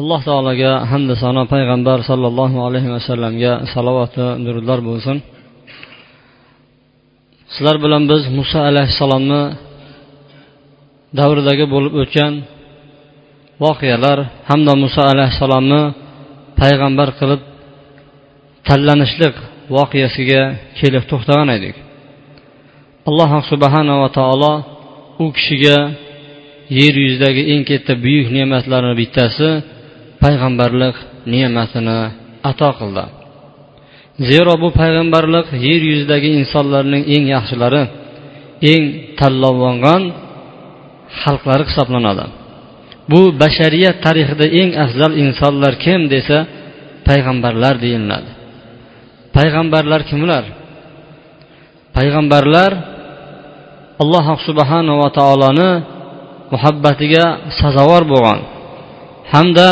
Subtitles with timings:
[0.00, 5.16] Alloh taologa hamda sano payg'ambar sollallohu alayhi vasallamga salovat va durudlar bo'lsin.
[7.54, 9.42] Sizlar bilan biz muso alayhissalomni
[11.18, 12.32] davridagi bo'lib o'tgan
[13.64, 14.18] voqealar
[14.50, 15.82] hamda muso alayhissalomni
[16.60, 17.40] payg'ambar qilib
[18.68, 19.34] tanlanishlik
[19.76, 20.42] voqeasiga
[20.78, 21.76] kelib to'xtagan edik.
[23.08, 24.52] Alloh subhanava taolo
[25.24, 25.78] u kishiga
[26.78, 29.50] yer yuzidagi eng katta buyuk ne'matlarni bittasi
[30.22, 30.96] payg'ambarlik
[31.32, 32.00] ne'matini
[32.50, 33.04] ato qildi.
[34.28, 37.82] Zero bu payg'ambarlik yer yuzidagi insonlarning eng yaxshilari
[38.72, 38.84] eng
[39.18, 40.02] tanlovlangan
[41.20, 42.26] xalqlari hisoblanadi.
[43.10, 46.38] Bu bashariyat tarixida eng afzal insonlar kim desa
[47.08, 48.30] payg'ambarlar deyiladi.
[49.36, 50.44] Payg'ambarlar kimlar?
[51.96, 52.72] Payg'ambarlar
[54.02, 55.70] alloh subhanava taoloni
[56.52, 57.24] muhabbatiga
[57.60, 58.40] sazovor bo'lgan
[59.32, 59.68] hamda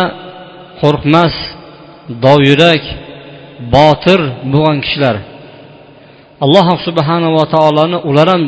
[0.80, 1.34] qo'rqmas
[2.24, 2.82] dovyurak
[3.74, 4.20] botir
[4.52, 5.16] bo'lgan kishilar.
[6.44, 8.44] Alloh subhanava taoloni ular ham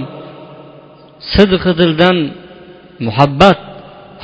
[1.35, 2.17] sidqi dildan
[3.07, 3.59] muhabbat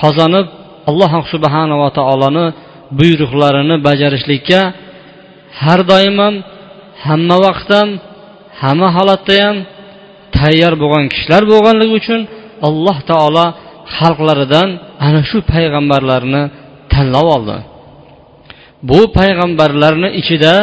[0.01, 0.47] qozonib
[0.91, 2.47] alloh subhanava taoloni
[2.99, 4.61] buyruqlarini bajarishlikka
[5.63, 6.35] har doim ham
[7.07, 7.89] hamma vaqt ham
[8.63, 9.57] hamma holatda ham
[10.39, 12.21] tayyor bo'lgan kishilar bo'lganligi uchun
[12.69, 13.47] alloh taolo
[13.97, 14.69] xalqlaridan
[15.07, 16.43] ana shu payg'ambarlarni
[16.93, 17.57] tanlab oldi.
[18.89, 20.55] Bu payg'ambarlarni ichida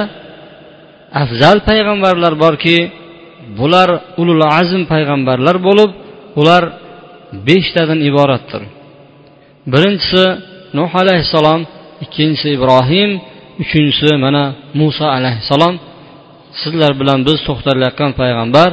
[1.22, 2.78] afzal payg'ambarlar borki
[3.60, 3.90] bular
[4.22, 5.92] ulul azm payg'ambarlar bo'lib
[6.40, 6.64] ular
[7.48, 8.62] beshtadan iboratdir.
[9.72, 10.24] Birinchisi
[10.78, 11.62] nuh alayhissalom
[12.04, 13.10] ikkinchisi ibrohim
[13.64, 14.44] uchinchisi mana
[14.80, 15.76] muso alayhissalom.
[16.62, 18.70] Sizlar bilan biz to'xtalayotgan payg'ambar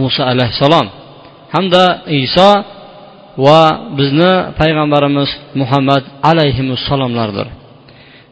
[0.00, 0.86] muso alayhissalom.
[1.54, 1.84] Hamda
[2.24, 2.50] iso
[3.46, 3.60] va
[3.98, 5.30] bizni payg'ambarimiz
[5.60, 7.48] muhammad alayhissalomlardir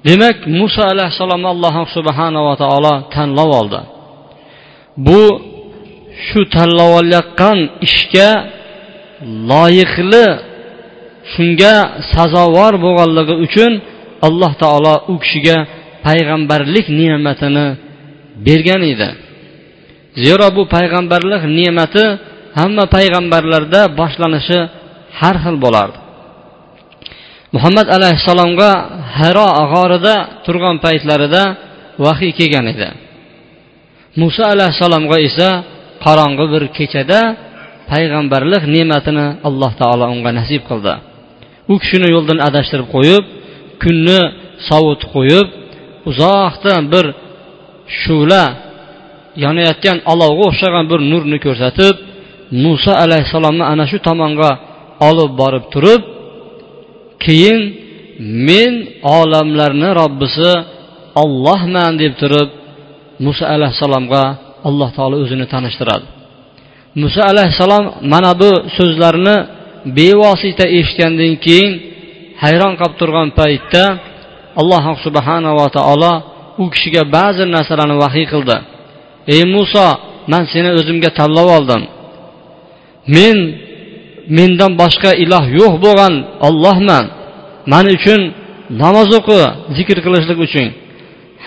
[0.07, 3.81] demak muso alayhissalomni alloh subhanava taolo tanlab oldi.
[5.07, 5.23] Bu
[6.27, 7.59] shu tanlab olayotgan
[7.89, 8.31] ishga
[9.51, 10.27] loyiqli
[11.33, 11.75] shunga
[12.13, 13.73] sazovor bo'lganligi uchun
[14.29, 15.57] alloh taolo u kishiga
[16.07, 17.67] payg'ambarlik ne'matini
[18.47, 19.09] bergan edi.
[20.25, 22.05] Zero bu payg'ambarlik ne'mati
[22.59, 24.59] hamma payg'ambarlarda boshlanishi
[25.21, 25.99] har xil bo'lardi.
[27.57, 28.71] Muhammad alayhissalomga
[29.19, 31.43] haro g'orida turgan paytlarida
[32.05, 32.89] vahiy kelgan edi.
[34.21, 35.49] Muso alayhissalomga esa
[36.05, 37.21] qorong'i bir kechada
[37.91, 40.95] payg'ambarlik ne'matini alloh taolo unga nasib qildi.
[41.73, 43.25] U kishini yo'ldan adashtirib qo'yib
[43.83, 44.21] kunni
[44.69, 45.47] sovutib qo'yib
[46.11, 47.07] uzoqdan bir
[48.01, 48.45] shu'la
[49.45, 51.95] yonayotgan olovga o'xshagan bir nurni ko'rsatib
[52.65, 54.51] muso alayhissalomni ana shu tomonga
[55.09, 56.03] olib borib turib
[57.25, 57.61] keyin
[58.49, 58.73] men
[59.19, 60.51] olamlarni robbisi
[61.23, 62.49] ollohman deb turib
[63.25, 64.25] muso alayhissalomga
[64.69, 66.07] alloh taolo o'zini tanishtiradi.
[67.03, 69.37] Muso alayhissalom mana bu so'zlarni
[69.99, 71.73] bevosita eshitgandan keyin
[72.43, 73.85] hayron qolib turgan paytda
[74.61, 76.13] alloh subhanava taolo
[76.63, 78.57] u kishiga ba'zi narsalarni vahiy qildi.
[79.35, 79.87] Ey muso
[80.33, 81.83] man seni o'zimga tanlab oldim.
[83.17, 83.37] Men
[84.39, 86.15] mendan boshqa iloh yo'q bo'lgan
[86.49, 87.05] ollohman
[87.73, 88.21] man uchun
[88.83, 89.41] namoz o'qi
[89.77, 90.69] zikr qilishlik uchun.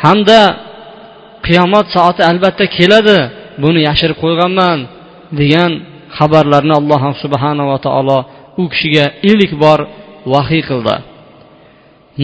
[0.01, 0.41] Hamda
[1.45, 3.17] qiyomat soati albatta keladi
[3.63, 4.77] buni yashirib qo'yganman
[5.39, 5.71] degan
[6.17, 8.19] xabarlarni alloh subhanava taolo
[8.61, 9.79] u kishiga ilk bor
[10.33, 10.95] vahiy qildi.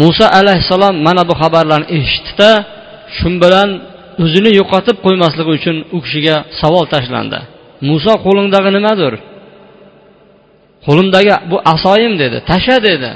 [0.01, 2.51] Muso alayhissalom mana bu xabarlarni eshitdida
[3.17, 3.69] shu bilan
[4.23, 7.39] o'zini yo'qotib qo'ymasligi uchun u kishiga savol tashlandi.
[7.89, 9.13] Muso qo'lingdagi nimadir?
[10.85, 12.37] Qo'limdagi bu asoyim dedi.
[12.51, 13.11] Tasha dedi.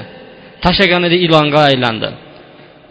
[0.64, 2.08] Tashlaganida ilonga aylandi.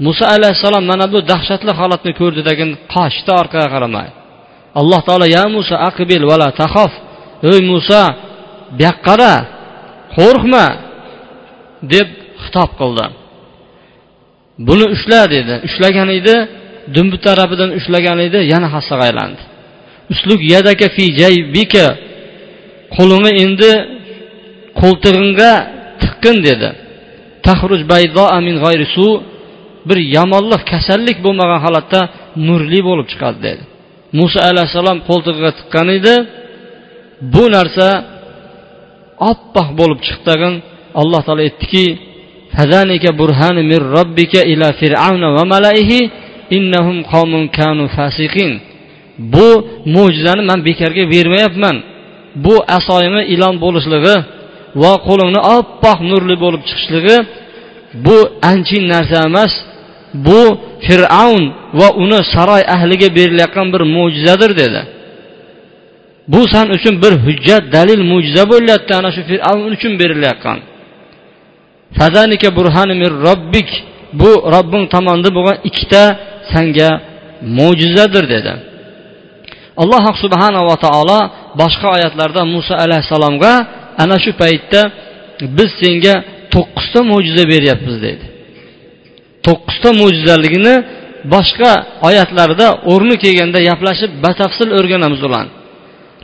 [0.06, 2.66] Muso alayhissalom mana bu dahshatli holatni ko'rdidagi
[2.96, 4.10] qochdi orqaga qaramay.
[4.80, 6.94] Alloh taolo ya muso aqbil vala tahof
[7.52, 8.04] ey muso
[8.78, 9.34] buyoqqa qara
[10.18, 10.66] qo'rqma
[11.94, 12.08] deb
[12.44, 13.06] xitob qildi.
[14.68, 15.56] Buni ushla dedi.
[15.68, 16.36] Ushlagan edi
[16.96, 19.42] dumbi tarafidan ushlagan edi yana hassaga aylandi.
[20.14, 21.88] Usluk yadaka fi jaybika.
[22.96, 23.72] Qo'lini endi
[24.82, 25.52] qo'ltig'ingga
[26.02, 26.70] tiqqin dedi.
[27.48, 27.82] Tahruj
[28.48, 29.08] min g'ayri su
[29.90, 32.02] bir yomonlik kasallik bo'lmagan holatda
[32.48, 33.64] nurli bo'lib chiqadi dedi.
[34.20, 36.16] Muso alayhissalom qo'ltig'iga tiqqan edi.
[37.34, 37.88] Bu narsa
[39.32, 40.34] oppoq bo'lib chiqdi
[41.02, 41.86] alloh taolo aytdiki
[49.34, 49.48] bu
[49.96, 51.76] mo'jizani man bekorga bermayapman.
[52.46, 54.16] Bu asoyini ilon bo'lishligi
[54.82, 57.18] va qo'limni oppoq nurli bo'lib chiqishligi
[58.06, 58.18] bu
[58.52, 59.54] anchin narsa emas.
[60.28, 60.42] Bu
[60.88, 61.44] fir'avn
[61.80, 64.82] va uni saroy ahliga berilayotgan bir mo'jizadir dedi.
[66.34, 70.60] Bu san uchun bir hujjat dalil mo'jiza bo'lyapti ana shu fir'avn uchun berilayotgan.
[73.28, 73.70] Robbik.
[74.22, 76.04] Bu robbing tomonidan bo'lgan ikkita
[76.54, 76.90] sanga
[77.58, 78.54] mo'jizadir dedi.
[79.82, 81.20] Alloh subhanava taolo
[81.62, 83.54] boshqa oyatlarda muso alayhissalomga
[84.04, 84.82] ana shu paytda
[85.58, 86.16] biz senga
[86.54, 88.26] to'qqizta mo'jiza beryapmiz deydi.
[89.48, 90.76] To'qqizta mo'jizaligini
[91.34, 91.72] boshqa
[92.08, 95.54] oyatlarda o'rni kelganda gaplashib batafsil o'rganamiz ularni.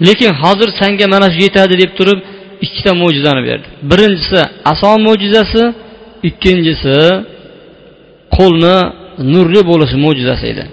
[0.08, 2.20] Lekin hozir senga mana shu yetadi deb turib
[2.66, 3.68] ikkita mo'jizani berdi.
[3.92, 4.40] Birinchisi
[4.72, 5.64] aso mo'jizasi
[6.30, 6.98] ikkinchisi
[8.38, 8.78] qo'lni
[9.34, 10.64] nurli bo'lishi mo'jizasi edi.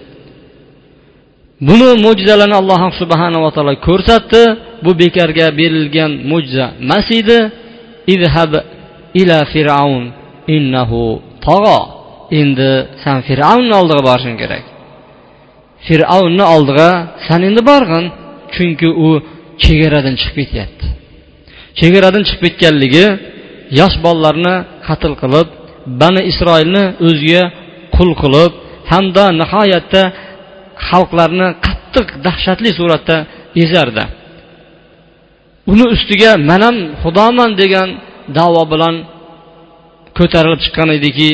[1.68, 4.42] Buni mo'jizalarni alloh subhanava taolo ko'rsatdi.
[4.84, 7.38] Bu bekorga berilgan mo'jiza emas edi.
[8.14, 8.52] Idhab
[9.20, 10.04] ila fir'avn
[10.56, 11.02] innahu
[11.46, 11.80] tog'o
[12.40, 12.70] endi
[13.02, 14.64] san fir'avnni oldiga borishing kerak.
[15.86, 16.88] Fir'avnni oldiga
[17.26, 18.04] san endi borg'in
[18.54, 19.08] chunki u
[19.62, 20.86] chegaradan chiqib ketyapti.
[21.78, 23.06] Chegaradan chiqib ketganligi
[23.80, 24.54] yosh bolalarni
[24.86, 25.48] qatl qilib
[26.00, 27.42] bani isroilni o'ziga
[27.96, 28.52] qul qilib
[28.92, 30.02] hamda nihoyatda
[30.88, 33.16] xalqlarni qattiq dahshatli suratda
[33.64, 34.04] ezardi
[35.72, 37.88] uni ustiga man ham xudoman degan
[38.38, 38.94] davo bilan
[40.18, 41.30] ko'tarilib chiqqan ediki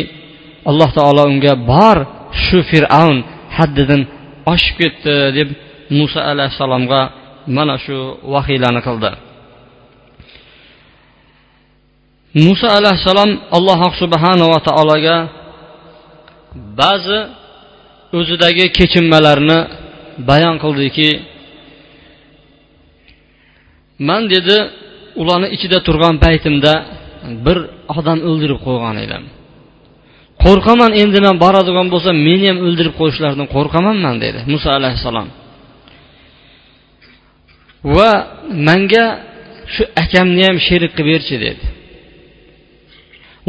[0.71, 1.99] alloh taolo unga bor
[2.45, 3.19] shu fir'avn
[3.57, 4.03] haddidan
[4.53, 5.49] oshib ketdi deb
[5.99, 7.03] muso alayhissalomga
[7.57, 7.99] mana shu
[8.33, 9.11] vahiylani qildi.
[12.45, 15.17] Muso alayhissalom alloh subhanava taologa
[16.81, 17.19] ba'zi
[18.17, 19.59] o'zidagi kechinmalarni
[20.29, 21.11] bayon qildiki
[24.09, 24.57] man dedi
[25.21, 26.73] ularni ichida turgan paytimda
[27.47, 27.59] bir
[27.99, 29.25] odam o'ldirib qo'ygan edim.
[30.45, 35.29] Qo'rqaman endi man boradigan bo'lsam meni ham o'ldirib qo'yishlaridan qo'rqaman man dedi muso alayhissalom.
[37.97, 38.11] Va
[38.69, 39.07] manga
[39.75, 41.65] shu akamni ham sherik qilib berchi dedi.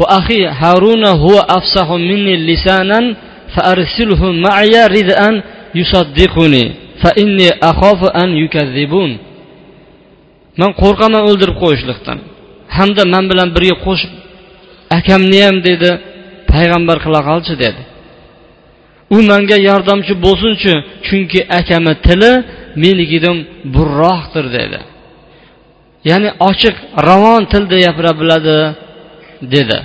[0.00, 3.04] Va ahi haruna huwa afsahu minni lisanan
[3.55, 5.29] فأرسله معي رزءا
[5.75, 6.65] يصدقني
[7.03, 9.11] فإني أخاف أن يكذبون
[10.61, 12.17] man qo'rqaman o'ldirib qo'yishlikdan
[12.77, 14.11] hamda man bilan birga qo'shib
[14.97, 15.89] akamni ham dedi
[16.51, 17.81] payg'ambar qila qolchi dedi
[19.15, 20.73] u manga yordamchi bo'lsinchi
[21.07, 22.31] chunki akami tili
[22.83, 23.37] menikidan
[23.73, 24.79] burroqdir dedi
[26.09, 26.75] ya'ni ochiq
[27.07, 28.57] ravon tilda gapira biladi
[29.55, 29.77] dedi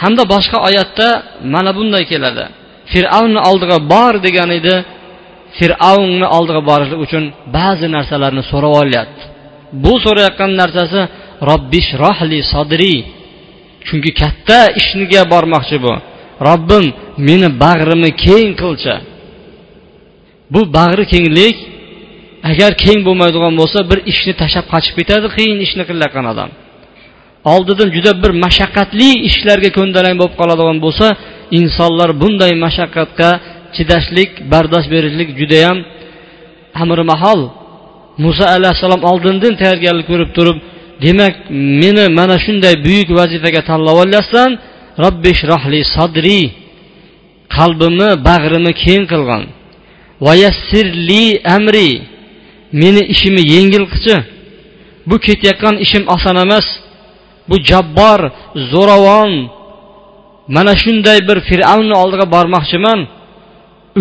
[0.00, 1.08] hamda boshqa oyatda
[1.54, 2.44] mana bunday keladi.
[2.92, 4.74] Fir'avnni oldiga bor degan edi.
[5.58, 7.24] Fir'avnni oldiga borishlik uchun
[7.56, 9.22] ba'zi narsalarni so'rab olyapti.
[9.84, 11.00] Bu so'rayotgan narsasi
[11.50, 12.94] robbish rohli sodri
[13.86, 15.94] chunki katta ishniga bormoqchi bu.
[16.48, 16.84] Robbim
[17.28, 18.94] meni bag'rimni keng qilchi
[20.52, 21.56] bu bag'ri kenglik
[22.50, 26.50] agar keng bo'lmaydigan bo'lsa bir ishni tashlab qochib ketadi qiyin ishni qilayotgan odam.
[27.44, 31.06] Oldidan juda bir mashaqqatli ishlarga ko'ndalang bo'lib qoladigan bo'lsa
[31.60, 33.30] insonlar bunday mashaqqatga
[33.76, 35.78] chidashlik bardosh berishlik judayam
[36.82, 37.40] amri mahol
[38.24, 40.58] muso alayhissalom oldindan tayyorgarlik ko'rib turib
[41.04, 41.34] demak
[41.82, 44.50] meni mana shunday buyuk vazifaga tanlab olyapsan
[45.04, 46.40] robbish rohli sodri
[47.56, 49.42] qalbimni bag'rimni keng qilg'in
[50.26, 51.24] vayassirli
[51.56, 51.90] amri
[52.80, 54.16] meni ishimni yengil qilchi
[55.08, 56.66] bu ketayotgan ishim oson emas
[57.48, 58.20] bu jabbor
[58.72, 59.32] zo'ravon
[60.56, 63.00] mana shunday bir fir'avnni oldiga bormoqchiman.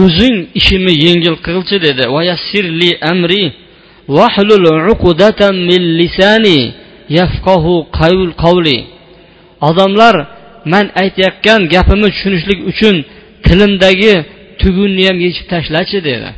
[0.03, 2.03] O'zing ishimni yengil qilchi dedi.
[2.15, 3.43] Vayassirli amri
[4.17, 6.59] vahlul uqdatan min lisani
[7.19, 7.73] yafqahu
[8.43, 8.77] qavli
[9.69, 10.15] odamlar
[10.73, 12.95] man aytayotgan gapimni tushunishlik uchun
[13.45, 14.13] tilimdagi
[14.61, 16.29] tugunni ham yechib tashlachi dedi.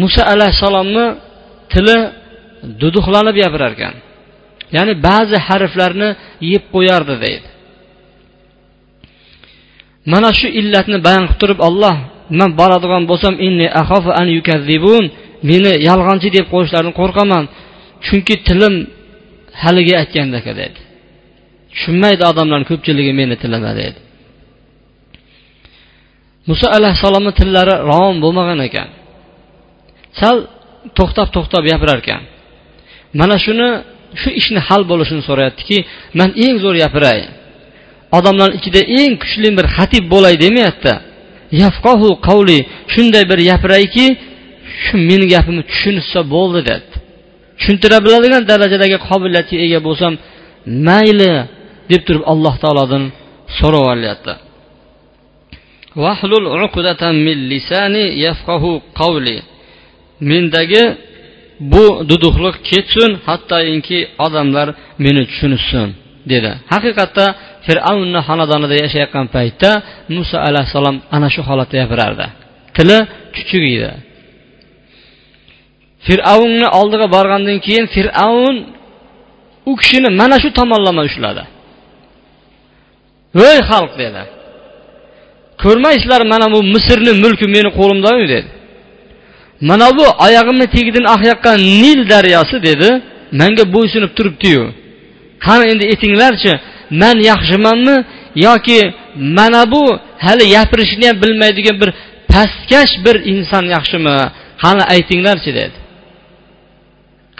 [0.00, 1.06] Muso alayhissalomni
[1.72, 1.96] tili
[2.80, 3.94] duduqlanib gapirar ekan
[4.76, 6.08] ya'ni ba'zi harflarni
[6.52, 7.48] yeb qo'yardi deydi.
[10.12, 11.96] Mana shu illatni bayon qilib turib olloh
[12.38, 15.04] man boradigan bo'lsam inni axofu an yukazzibun
[15.50, 17.44] meni yolg'onchi deb qo'yishlaridan qo'rqaman
[18.06, 18.74] chunki tilim
[19.62, 20.80] haligi aytgandek deydi.
[21.72, 24.00] Tushunmaydi odamlarni ko'pchiligi meni tilima deydi.
[26.48, 28.88] Muso alayhissalomni tillari ravon bo'lmagan ekan.
[30.20, 30.36] Sal
[30.98, 32.22] to'xtab to'xtab gapirar ekan.
[33.20, 33.68] Mana shuni
[34.20, 35.78] shu ishni hal bo'lishini so'rayaptiki
[36.18, 37.20] man eng zo'r gapiray
[38.18, 40.94] odamlar ichida eng kuchli bir xatib bo'lay demayapti.
[41.62, 42.58] Yafqohu qavli
[42.94, 44.06] shunday bir gapirayki
[44.82, 46.96] shu meni gapimni tushunishsa bo'ldi deyapti
[47.58, 50.12] tushuntira biladigan darajadagi qobiliyatga ega bo'lsam
[50.88, 51.32] mayli
[51.90, 53.04] deb turib alloh taolodan
[53.58, 54.32] so'rab olyapti.
[60.30, 60.82] Mendagi
[61.72, 64.68] bu duduqliq ketsin hattoki odamlar
[65.04, 65.88] meni tushunishsin
[66.32, 66.50] dedi.
[66.72, 67.26] Haqiqatda
[67.66, 69.70] fir'avnni xonadonida yashayotgan paytda
[70.16, 72.26] muso alayhissalom ana shu holatda gapirardi.
[72.76, 72.98] Tili
[73.34, 73.90] chuchugiydi
[76.06, 78.56] fir'avnni oldiga borgandan keyin fir'avn
[79.70, 81.42] u kishini mana shu tomonlama ushladi.
[83.40, 84.22] Voy xalq dedi.
[85.62, 88.48] Ko'rmaysizlar mana bu misrni mulki meni qo'limdayu dedi.
[89.60, 92.88] Mana bu oyog'imni tagidan oqayotgan nil daryosi dedi.
[93.40, 94.62] Manga bo'ysunib turibdiyu.
[95.46, 96.52] Qani endi aytinglarchi
[97.02, 97.96] man yaxshimanmi
[98.46, 98.80] yoki
[99.38, 99.82] mana bu
[100.26, 101.90] hali gapirishni ham bilmaydigan bir
[102.32, 104.16] pastkash bir inson yaxshimi?
[104.62, 105.78] Qani aytinglarchi dedi.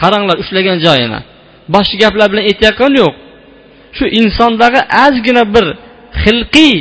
[0.01, 1.21] Qaranglar ushlagan joyini.
[1.75, 3.15] Boshqa gaplar bilan aytayotgani yo'q.
[3.97, 5.67] Shu insondagi ozgina bir
[6.23, 6.75] xilqiy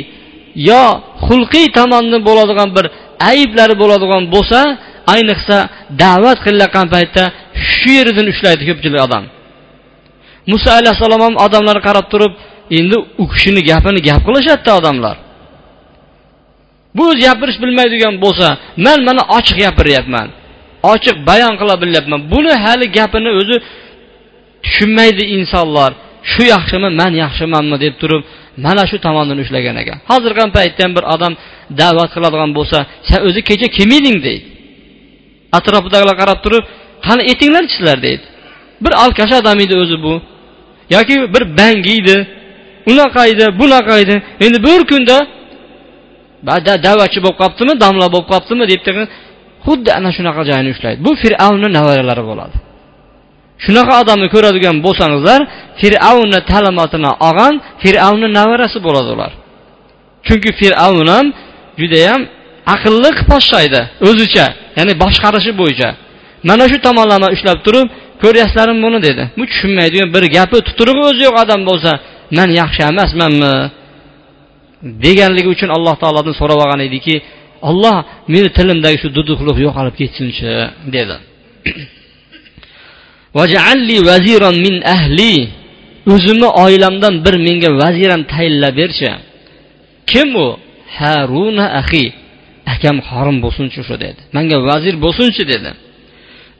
[0.70, 0.82] yo
[1.26, 2.86] xulqiy tomondan bo'ladigan bir
[3.30, 4.60] ayblari bo'ladigan bo'lsa
[5.12, 5.56] ayniqsa
[6.02, 7.22] da'vat qilayotgan paytda
[7.72, 9.24] shu yeridan ushlaydi ko'pchilik odam.
[10.52, 12.32] Muso alayhissalom ham odamlarga qarab turib
[12.78, 15.16] endi u kishini gapini gap qilishadida odamlar.
[16.96, 18.48] Bu o'zi gapirish bilmaydigan bo'lsa
[18.86, 20.28] man mana ochiq gapiryapman
[20.92, 22.20] ochiq bayon qila bilyapman.
[22.32, 23.56] Buni hali gapini o'zi
[24.64, 25.92] tushunmaydi insonlar.
[26.32, 27.76] Shu yaxshimi man yaxshimanmi?
[27.84, 28.22] deb turib
[28.64, 29.98] mana shu tomondan ushlagan ekan.
[30.10, 31.32] Hozirgi paytda ham bir odam
[31.80, 34.16] da'vat qiladigan bo'lsa san o'zi kecha kim eding?
[34.26, 34.46] deydi.
[35.58, 36.64] Atrofidagilar qarab turib
[37.06, 38.24] qani aytinglarchi sizlar deydi.
[38.84, 40.14] Bir alkash odam edi o'zi bu.
[40.94, 42.16] Yoki bir bangi edi
[42.90, 44.14] unaqa edi bunaqa edi.
[44.44, 45.16] Endi bir kunda
[46.86, 48.80] da'vatchi bo'lib qolibdimi domla bo'lib qolibdimi deb
[49.66, 50.98] xuddi ana shunaqa joyini ushlaydi.
[51.06, 52.56] Bu fir'avnni nevaralari bo'ladi.
[53.64, 55.40] Shunaqa odamni ko'radigan bo'lsangizlar
[55.80, 59.32] fir'avnni ta'limotini olgan fir'avnni navarasi bo'ladi ular.
[60.26, 61.26] Chunki fir'avn ham
[61.80, 62.20] judayam
[62.74, 64.46] aqlli qilib boshlaydi o'zicha
[64.78, 65.90] ya'ni boshqarishi bo'yicha.
[66.48, 67.86] Mana shu tomonlama ushlab turib
[68.22, 69.22] ko'ryapsizlarmi buni dedi.
[69.38, 71.92] Bu tushunmaydigan bir gapi tuturug'i o'zi yo'q odam bo'lsa
[72.38, 73.54] man yaxshi emasmanmi?
[74.82, 77.14] deganligi uchun alloh taolodan so'rab olgan ediki
[77.68, 77.96] olloh
[78.34, 80.50] meni tilimdagi shu duduqliq yo'qolib ketsinchi
[80.94, 81.16] dedi.
[84.64, 85.34] Min ahli.
[86.14, 89.10] O'zimni oilamdan bir menga vaziram tayinlab berchi.
[90.10, 90.48] Kim u?
[90.98, 92.04] Haruna ahi
[92.78, 94.20] akam horim bo'lsinchi shu dedi.
[94.36, 95.70] Manga vazir bo'lsinchi dedi.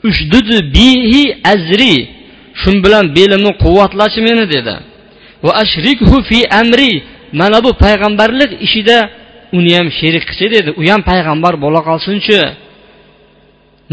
[0.09, 1.23] Ushdudi bihi
[1.53, 1.95] azri
[2.61, 4.75] shu bilan belimni quvvatlashi meni dedi.
[5.45, 6.93] Va ashrikhu fi amri
[7.41, 8.99] mana bu payg'ambarlik ishida
[9.59, 10.71] uni ham sherik qilchi dedi.
[10.81, 12.39] U ham payg'ambar bo'la qolsinchi.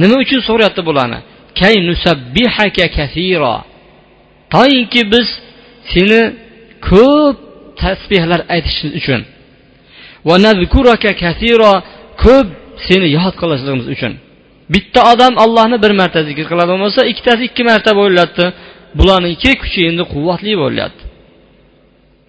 [0.01, 1.19] Nima uchun so'rayapti bularni?
[1.59, 3.55] Kay nusabbihaka kathira.
[4.53, 5.27] Toinki biz
[5.91, 6.21] seni
[6.89, 7.37] ko'p
[7.81, 9.21] tasbehlar aytishimiz uchun.
[10.27, 11.71] Va nazkuraka kathira
[12.25, 12.47] ko'p
[12.87, 14.13] seni yod qilishligimiz uchun.
[14.73, 18.45] Bitta odam allohni bir marta zikr qiladigan bo'lsa ikkitasi ikki marta bo'lyapti.
[18.99, 21.03] Bularniki kuchi endi quvvatli bo'lyapti.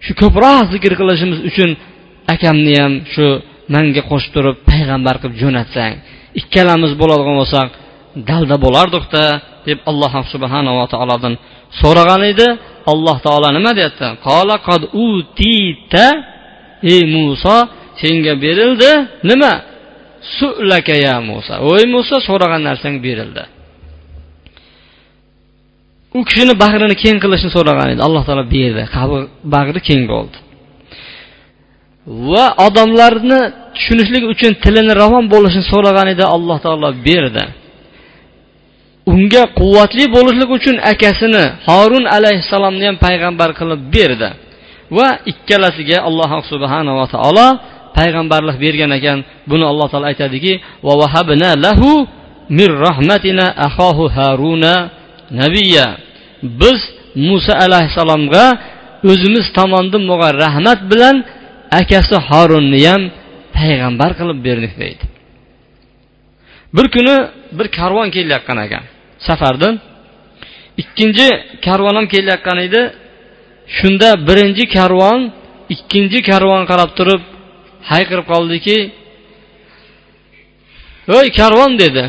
[0.05, 1.69] Shu ko'proq zikr qilishimiz uchun
[2.33, 3.25] akamni ham shu
[3.73, 5.93] manga qo'shib turib payg'ambar qilib jo'natsang
[6.41, 7.69] ikkalamiz bo'ladigan bo'lsak
[8.29, 9.23] dalda bo'lardikda
[9.67, 11.33] deb alloh subhanava taolodan
[11.81, 12.47] so'ragan edi.
[12.91, 14.07] Alloh taolo nima deyapti?
[14.27, 16.05] Qola qad utita
[16.93, 17.57] ey muso
[18.01, 18.91] senga berildi
[19.29, 19.53] nima?
[20.39, 23.43] Su'laka ya muso voy muso so'ragan narsang berildi.
[26.17, 28.01] U kishini bag'rini keng qilishni so'ragan edi.
[28.07, 28.83] Alloh taolo berdi.
[29.55, 30.37] Bag'ri keng bo'ldi.
[32.31, 33.39] Va odamlarni
[33.75, 36.23] tushunishlik uchun tilini ravon bo'lishini so'ragan edi.
[36.35, 37.43] Alloh taolo berdi.
[39.13, 44.29] Unga quvvatli bo'lishlik uchun akasini horun alayhissalomni ham payg'ambar qilib berdi.
[44.97, 47.47] Va ikkalasiga alloh subhanava taolo
[47.97, 50.53] payg'ambarlik bergan ekan buni alloh taolo aytadiki
[50.87, 51.91] va vahabna lahu
[52.57, 54.73] mir rahmatina ahohu haruna
[55.41, 55.85] nabiya
[56.61, 56.79] biz
[57.27, 58.45] muso alayhissalomga
[59.11, 61.15] o'zimiz tomondan bo'lgan rahmat bilan
[61.79, 63.01] akasi horunni ham
[63.57, 65.03] payg'ambar qilib berdik deydi.
[66.75, 67.15] Bir kuni
[67.57, 68.83] bir karvon kelayotgan ekan
[69.27, 69.75] safardan.
[70.81, 71.27] Ikkinchi
[71.65, 72.81] karvon ham kelayotgan edi.
[73.77, 75.19] Shunda birinchi karvon
[75.73, 77.21] ikkinchi karvon qarab turib
[77.91, 78.77] hayqirib qoldiki
[81.11, 82.03] voy karvon dedi.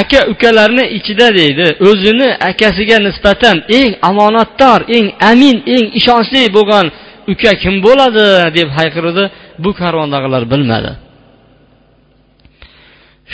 [0.00, 1.66] Aka ukalarni ichida deydi.
[1.88, 6.86] O'zini akasiga nisbatan eng omonatdor eng amin eng ishonchli bo'lgan
[7.32, 8.26] uka kim bo'ladi?
[8.56, 9.24] deb hayqirdi
[9.64, 10.92] bu karvondagilar bilmadi.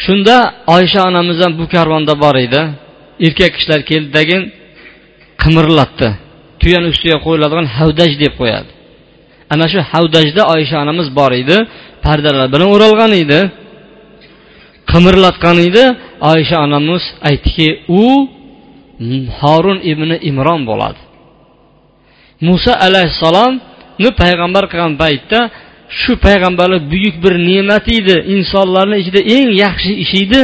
[0.02, 0.36] Shunda
[0.76, 2.62] oysha onamiz ham bu karvonda bor edi.
[3.26, 4.42] Erkak kishilar keldidagin
[5.42, 6.08] qimirlatdi.
[6.60, 8.70] Tuyani ustiga qo'yiladigan havdaj deb qo'yadi.
[9.52, 11.56] Ana shu havdajda oysha onamiz bor edi.
[12.04, 13.40] Pardalar bilan o'ralgan edi.
[14.90, 15.84] Qimirlatgan edi.
[16.32, 17.68] Oysha onamiz aytdiki
[18.02, 18.04] u
[19.40, 21.00] horun ibn imron bo'ladi.
[22.46, 25.40] Muso alayhissalomni payg'ambar qilgan paytda
[26.00, 28.16] shu payg'ambarlik buyuk bir ne'mat edi.
[28.34, 30.40] Insonlarni ichida eng yaxshi ish edi.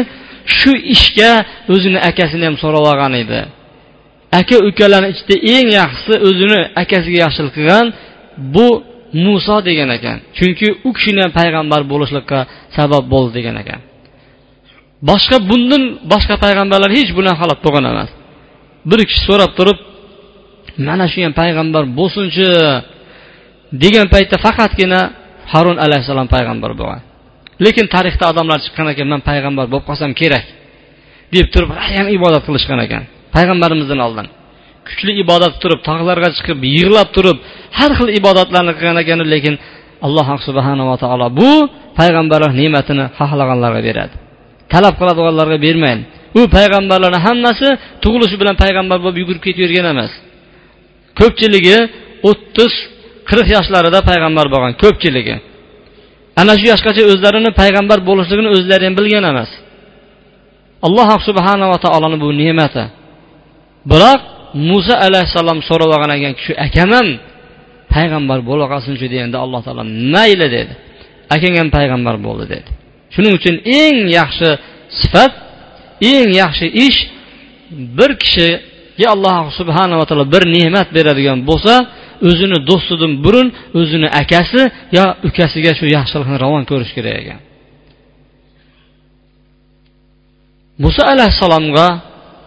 [0.59, 1.33] Shu ishga
[1.75, 3.41] o'zini akasini ham so'rab olgan edi.
[4.41, 7.87] Aka ukalarni ichida eng yaxshisi o'zini akasiga yaxshilik qilgan
[8.55, 8.69] bu
[9.13, 10.17] muso degan ekan.
[10.37, 12.39] Chunki u kishini ham payg'ambar bo'lishlikqa
[12.77, 13.81] sabab bo'ldi degan ekan.
[15.11, 18.11] Boshqa bundan boshqa payg'ambarlar hech bilan halok bo'lgan emas.
[18.91, 19.79] Bir kishi so'rab turib
[20.89, 22.49] mana shu ham payg'ambar bo'lsinchi?
[23.73, 25.01] degan paytda faqatgina
[25.53, 27.01] harun alayhissalom payg'ambar bo'lgan.
[27.65, 30.45] Lekin tarixda odamlar chiqqan ekan man payg'ambar bo'lib qolsam kerak
[31.35, 33.03] deb turib ham ibodat qilishgan ekan.
[33.37, 34.27] Payg'ambarimizdan oldin
[34.89, 37.37] kuchli ibodat turib tog'larga chiqib yig'lab turib
[37.79, 39.55] har xil ibodatlarni qilgan ekan lekin
[40.07, 41.51] alloh subhanava taolo bu
[41.99, 44.15] payg'ambarlar ne'matini xohlaganlarga beradi.
[44.73, 46.03] Talab qiladiganlarga bermaydi.
[46.39, 47.69] U payg'ambarlarni hammasi
[48.05, 50.13] tug'ilishi bilan payg'ambar bo'lib yugurib ketavergan emas.
[51.19, 51.79] Ko'pchiligi
[52.31, 52.73] o'ttiz
[53.31, 55.37] qirq yoshlarida payg'ambar bo'lgan ko'pchiligi.
[56.41, 59.51] Ana shu yoshgacha o'zlarini payg'ambar bo'lishligini o'zlari ham bilgan emas.
[60.87, 62.85] Alloh subhanava taoloni bu ne'mati.
[63.93, 64.21] Biroq
[64.71, 67.09] muso alayhissalom so'rab olgan ekan shu akam ham
[67.95, 70.75] payg'ambar bo'la qolsinchi deganda alloh taolo mayli dedi.
[71.35, 72.71] Akang ham payg'ambar bo'ldi dedi.
[73.15, 74.51] Shuning uchun eng yaxshi
[75.01, 75.33] sifat
[76.13, 76.99] eng yaxshi ish
[77.99, 81.75] bir kishiga alloh subhanava taolo bir ne'mat beradigan bo'lsa
[82.29, 83.49] o'zini do'stidan burun
[83.81, 84.63] o'zini akasi
[84.97, 87.41] yo ukasiga shu yaxshilikni ravon ko'rish kerak ekan.
[90.85, 91.87] Muso alayhissalomga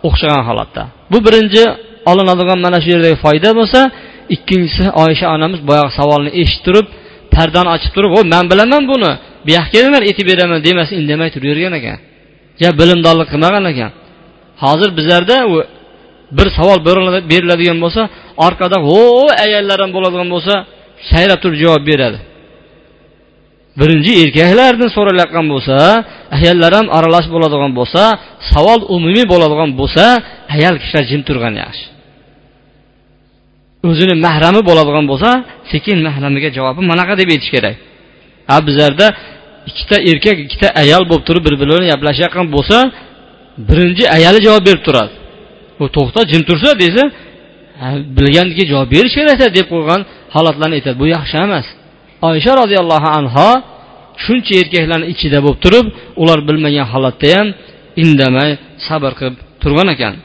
[0.08, 0.84] o'xshagan holatda.
[1.12, 1.64] Bu birinchi
[2.10, 3.80] olinadigan mana shu yerdagi foyda bo'lsa
[4.36, 6.88] ikkinchisi oysha onamiz boyagi savolni eshitib turib
[7.36, 9.12] pardani ochib turib o man bilaman buni
[9.46, 11.98] bu yoqqa kelinglar aytib beraman demas indamay turavergan ekan.
[12.64, 13.92] Ya bilimdonlik qilmagan ekan.
[14.64, 15.56] Hozir bizlarda u
[16.38, 16.80] bir savol
[17.32, 18.02] beriladigan bo'lsa
[18.46, 19.02] orqada ho
[19.46, 20.54] ayollar ham bo'ladigan bo'lsa
[21.12, 22.20] sayrab turib javob beradi.
[23.80, 25.78] Birinchi erkaklardan so'ralayotgan bo'lsa
[26.38, 28.02] ayollar ham aralash bo'ladigan bo'lsa
[28.52, 30.04] savol umumiy bo'ladigan bo'lsa
[30.56, 31.91] ayol kishilar jim turgan yaxshi.
[33.90, 35.30] O'zini mahrami bo'ladigan bo'lsa
[35.72, 37.76] sekin mahramiga javobi manaqa deb aytish kerak.
[38.54, 39.08] A bizlarda
[39.70, 42.78] ikkita erkak ikkita ayol bo'lib turib bir biri bilan gaplashayotgan bo'lsa
[43.70, 45.14] birinchi ayoli javob berib turadi.
[45.84, 47.04] U to'xta jim tursa desa
[48.18, 50.02] bilgandiki javob berish kerak deb qo'ygan
[50.36, 50.96] holatlarni aytadi.
[51.02, 51.68] Bu yaxshi emas.
[52.30, 53.50] Oysha roziyallohu anho
[54.24, 55.86] shuncha erkaklarni ichida bo'lib turib
[56.22, 57.48] ular bilmagan holatda ham
[58.04, 58.50] indamay
[58.88, 60.16] sabr qilib turgan ekan.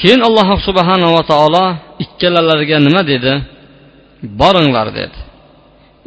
[0.00, 1.64] Keyin alloh subhanava taolo
[2.04, 3.32] ikkalalariga nima dedi?
[4.40, 5.18] Boringlar dedi.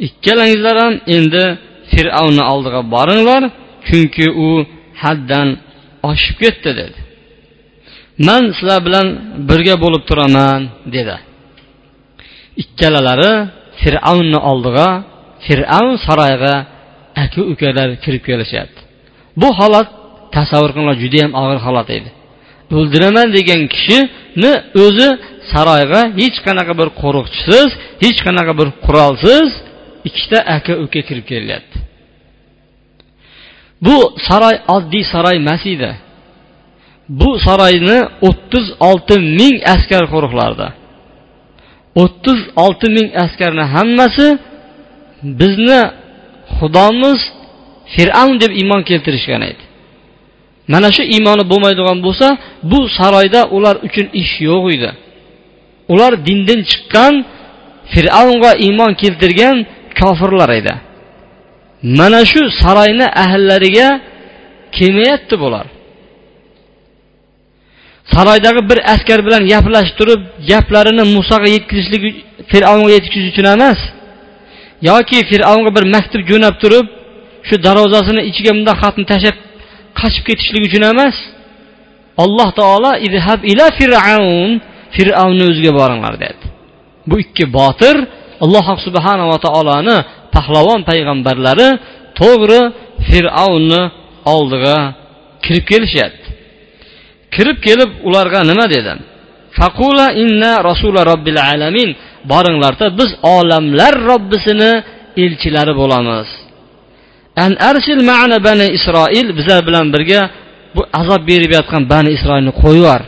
[0.06, 1.44] Ikkalangizlar ham endi
[1.92, 3.42] fir'avnni oldiga boringlar
[3.86, 4.48] chunki u
[5.02, 5.48] haddan
[6.10, 6.98] oshib ketdi dedi.
[8.26, 9.06] Man sizlar bilan
[9.48, 10.60] birga bo'lib turaman
[10.94, 11.16] dedi.
[12.62, 13.32] Ikkalalari
[13.80, 14.88] fir'avnni oldiga
[15.46, 16.54] fir'avn saroyiga
[17.22, 18.80] aka ukalar kirib kelishyapti
[19.40, 19.88] bu holat
[20.36, 22.10] tasavvur qilinglar judayam og'ir holat edi.
[22.76, 24.52] O'ldiraman degan kishini
[24.84, 25.08] o'zi
[25.52, 27.68] saroyga hech qanaqa bir qo'riqchisiz
[28.04, 29.48] hech qanaqa bir qurolsiz
[30.08, 31.78] ikkita aka uka kirib kelyapti.
[33.86, 33.96] Bu
[34.28, 35.90] saroy oddiy saroy emas edi.
[37.20, 40.68] Bu saroyni o'ttiz olti ming askar qo'riqlardi.
[42.02, 44.26] O'ttiz olti ming askarni hammasi
[45.40, 45.80] bizni
[46.56, 47.20] xudomiz
[47.94, 49.62] fir'avn deb iymon keltirishgan edi.
[50.72, 52.26] Mana shu iymoni bo'lmaydigan bo'lsa
[52.70, 54.90] bu saroyda ular uchun ish yo'q edi.
[55.92, 57.14] Ular dindan chiqqan
[57.92, 59.56] fir'avnga iymon keltirgan
[60.00, 60.74] kofirlar edi.
[61.98, 63.88] Mana shu saroyni ahllariga
[64.76, 65.66] kelmayapti bular.
[68.14, 72.02] Saroydagi bir askar bilan gaplashib turib gaplarini musoga yetkazishlik
[72.50, 73.80] fir'avnga yetkazish uchun emas
[74.90, 76.86] yoki fir'avnga bir maktub jo'nab turib
[77.48, 79.36] shu darvozasini ichiga bunday xatni tashlab
[80.00, 81.16] qochib ketishlik uchun emas.
[82.24, 84.50] Alloh taolo idhab ila fir'avn
[84.94, 86.44] fir'avnni o'ziga boringlar dedi.
[87.08, 87.96] Bu ikki botir
[88.44, 89.96] alloh subhanava taoloni
[90.34, 91.68] pahlavon payg'ambarlari
[92.20, 92.60] to'g'ri
[93.08, 93.82] fir'avnni
[94.34, 94.76] oldiga
[95.44, 96.28] kirib kelishyapti.
[97.34, 98.92] Kirib kelib ularga nima dedi?
[99.58, 101.90] Faqula inna rasula robbil alamin.
[102.32, 104.72] Boringlarda biz olamlar robbisini
[105.24, 106.28] elchilari bo'lamiz.
[107.36, 110.20] An arsil ma'na bani isroil bizlar bilan birga
[110.76, 113.02] bu azob berib yotgan bani isroilni qo'yib yubor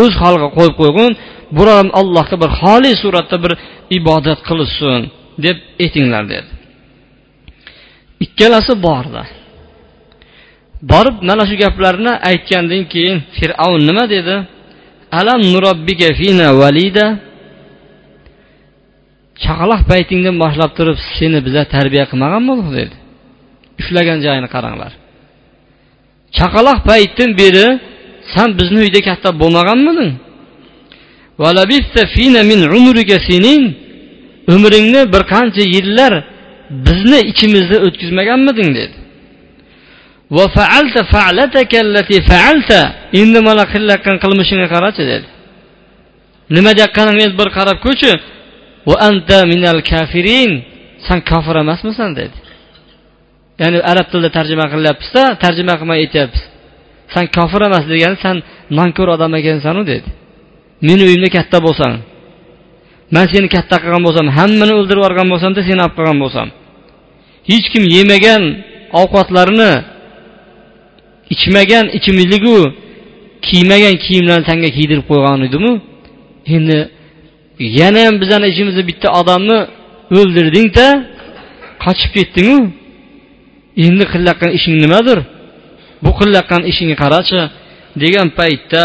[0.00, 1.12] o'z xalqiga qo'yib qo'ygin
[1.56, 3.52] bular allohga bir xoli suratda bir
[3.98, 5.00] ibodat qilishsin
[5.44, 6.50] deb aytinglar dedi.
[8.24, 9.22] Ikkalasi bordi.
[10.90, 14.36] Borib mana shu gaplarni aytgandan keyin fir'avn nima dedi?
[15.20, 17.06] Alam nurobbika fina valida
[19.44, 22.96] chaqaloq paytingdan boshlab turib seni bizlar tarbiya qilmaganmidik dedi.
[23.80, 24.92] Ushlagan joyini qaranglar.
[26.38, 27.66] Chaqaloq paytdan beri
[28.34, 30.12] san bizni uyda katta bo'lmaganmiding?
[34.54, 36.12] Umringni bir qancha yillar
[36.86, 38.96] bizni ichimizda o'tkazmaganmiding dedi.
[43.20, 45.26] Endi mana qilayotgan qilmishingga qarachi dedi.
[46.56, 48.12] Nima deyaqqaningni bir qarab ko'rchi
[51.06, 52.36] san kofir emasmisan dedi.
[53.60, 56.42] Ya'ni arab tilida tarjima qilyapmizda tarjima qilmay aytyapmiz
[57.14, 58.36] san kofir emas degani san
[58.78, 60.08] nonko'r odam ekansanu dedi.
[60.88, 61.94] Meni uyimda katta bo'lsang
[63.14, 66.48] man seni katta qilgan bo'lsam hammani o'ldirib yuborgan bo'lsamda seni olib qolgan bo'lsam
[67.50, 68.42] hech kim yemagan
[69.00, 69.72] ovqatlarini
[71.34, 72.58] ichmagan ichimligu
[73.46, 75.72] kiymagan kiyimlarni sanga kiydirib qo'ygan edimu?
[76.56, 76.78] Endi
[77.78, 79.58] yana ham bizani ichimizda bitta odamni
[80.18, 80.86] o'ldirdingda
[81.84, 82.58] qochib ketdingu.
[83.86, 85.18] Endi qilayotgan ishing nimadir?
[86.04, 87.40] Bu qilayotgan ishingni qarachi.
[88.02, 88.82] Degan paytda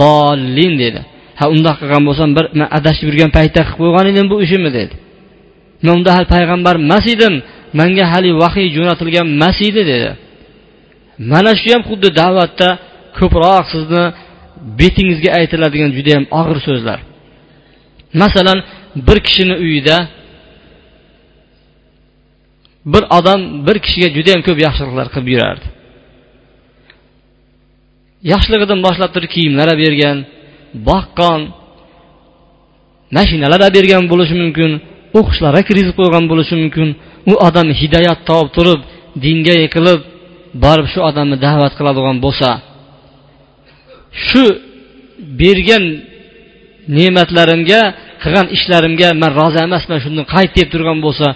[0.00, 1.00] dollin dedi.
[1.38, 4.94] Ha undoq qilgan bo'lsam bir man adashib yurgan paytda qilib qo'ygan edim bu ishimni dedi.
[5.84, 7.34] Man unda hali payg'ambar emas edim.
[7.78, 10.10] Manga hali vahiy jo'natilgan emas edi dedi.
[11.32, 12.68] Mana shu ham xuddi da'vatda
[13.18, 14.04] ko'proq sizni
[14.80, 16.98] betingizga aytiladigan juda yam og'ir so'zlar.
[18.22, 18.58] Masalan
[19.06, 19.96] bir kishini uyida
[22.92, 25.66] bir odam bir kishiga judayam ko'p yaxshiliklar qilib yurardi.
[28.32, 30.18] Yoshligidan boshlab turib kiyimlar olib bergan
[30.88, 31.40] boqqan
[33.16, 34.70] mashinalar olib bergan bo'lishi mumkin
[35.18, 36.88] o'qishlarga kirgizib qo'ygan bo'lishi mumkin.
[37.30, 38.80] U odam hidoyat topib turib
[39.24, 40.00] dinga yiqilib
[40.64, 42.50] borib shu odamni da'vat qiladigan bo'lsa
[44.26, 44.44] shu
[45.40, 45.84] bergan
[46.96, 47.82] ne'matlarimga
[48.24, 51.28] qilgan ishlarimga man rozi emasman shundan qayt deb turgan bo'lsa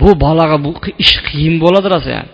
[0.00, 0.70] bu bolaga bu
[1.04, 2.30] ish qiyin bo'ladi rosa yani.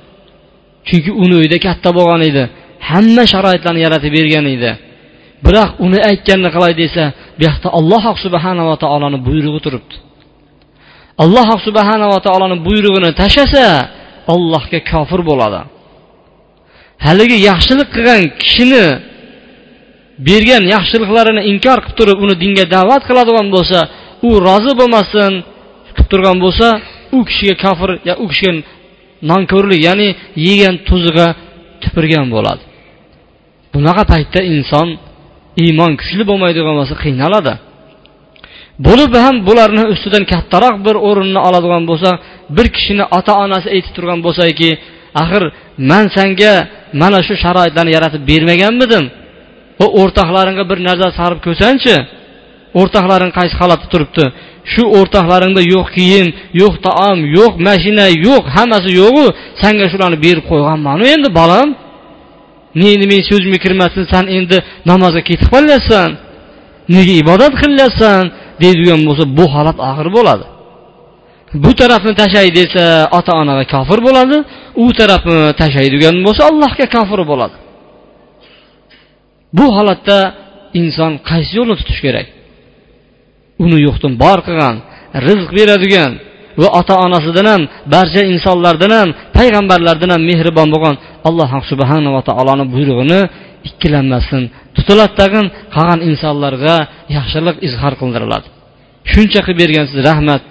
[0.88, 2.42] chunki uni uyda katta bo'lgan edi
[2.90, 4.70] hamma sharoitlarni yaratib bergan edi.
[5.46, 7.04] Biroq uni aytganini qilay desa
[7.38, 9.94] bu yoqda alloh subhanava taoloni buyrug'i turibdi.
[11.24, 13.66] Alloh subhanava taoloni buyrug'ini tashlasa
[14.34, 15.60] allohga kofir bo'ladi.
[17.06, 18.84] Haligi yaxshilik qilgan kishini
[20.28, 23.78] bergan yaxshiliklarini inkor qilib turib uni dinga da'vat qiladigan bo'lsa
[24.28, 25.32] u rozi bo'lmasdan
[25.94, 26.66] qilib turgan bo'lsa
[27.16, 28.52] u kishiga kofir ya u kishiga
[29.30, 30.08] nonko'rlik ya'ni
[30.46, 31.28] yegan tuzig'a
[31.82, 32.62] tupurgan bo'ladi.
[33.74, 34.88] Bunaqa paytda inson
[35.64, 37.54] iymon kuchli bo'lmaydigan bo'lsa qiynaladi.
[38.86, 42.10] Bo'lib ham bularni ustidan kattaroq bir o'rinni oladigan bo'lsa
[42.56, 44.70] bir kishini ota onasi aytib turgan bo'lsaki
[45.22, 45.42] axir
[45.90, 46.54] man sanga
[47.00, 49.04] mana shu sharoitlarni yaratib bermaganmidim.
[49.80, 51.96] Va o'rtoqlaringga bir nazar sarib ko'rsanchi
[52.80, 54.24] o'rtoqlaring qaysi holatda turibdi?
[54.72, 56.26] Shu o'rtoqlaringda yo'q kiyim
[56.62, 59.24] yo'q taom yo'q mashina yo'q hammasi yo'qu
[59.62, 61.68] sanga shularni berib qo'yganmanu endi bolam?
[62.82, 64.56] Meni meni so'zimga kirmasin san endi
[64.90, 66.08] namozga ketib qolyapsan
[66.94, 68.22] nega ibodat qilyapsan?
[68.62, 70.46] Deydigan bo'lsa bu holat og'ir bo'ladi.
[71.64, 72.84] Bu tarafni tashlay desa
[73.18, 74.36] ota onaga kofir bo'ladi
[74.84, 77.56] u tarafni tashlaydigan bo'lsa allohga kofir bo'ladi.
[79.58, 80.18] Bu holatda
[80.80, 82.26] inson qaysi yo'lni tutish kerak?
[83.64, 84.76] Uni yo'qdan bor qilgan
[85.26, 86.12] rizq beradigan
[86.60, 87.62] va ota onasidan ham
[87.94, 90.96] barcha insonlardan ham payg'ambarlardan ham mehribon bo'lgan
[91.28, 93.20] alloh subhanava taoloni buyrug'ini
[93.68, 94.44] ikkilanmasdan
[94.76, 96.76] tutiladi tag'in qolgan insonlarga
[97.16, 98.48] yaxshilik izhor qildiriladi.
[99.12, 100.42] Shuncha qilib bergansiz rahmat.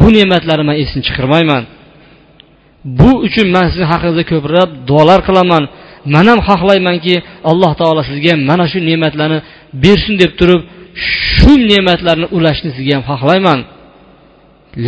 [0.00, 1.62] Bu ne'matlarni man esdan chiqarmayman.
[2.98, 5.64] Bu uchun man sizni haqingizda ko'proq duolar qilaman.
[6.14, 7.14] Man ham xohlaymanki
[7.50, 9.38] alloh taolo sizga mana shu ne'matlarni
[9.84, 10.60] bersin deb turib
[11.34, 13.60] shu ne'matlarni ulashni sizga ham xohlayman.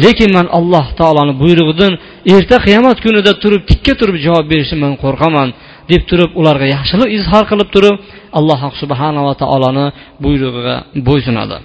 [0.02, 1.92] Lekin man alloh taoloni buyrug'idan
[2.34, 5.48] erta qiyomat kunida turib tikka turib javob berishdan qo'rqaman
[5.90, 7.96] deb turib ularga yaxshilik izhor qilib turib
[8.38, 9.86] alloh subhanava taoloni
[10.24, 10.76] buyrug'iga
[11.08, 11.58] bo'ysunadi.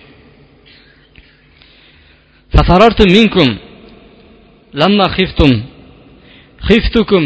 [3.18, 3.50] Minkum
[4.82, 5.52] lamma xiftum
[6.68, 7.24] xiftukum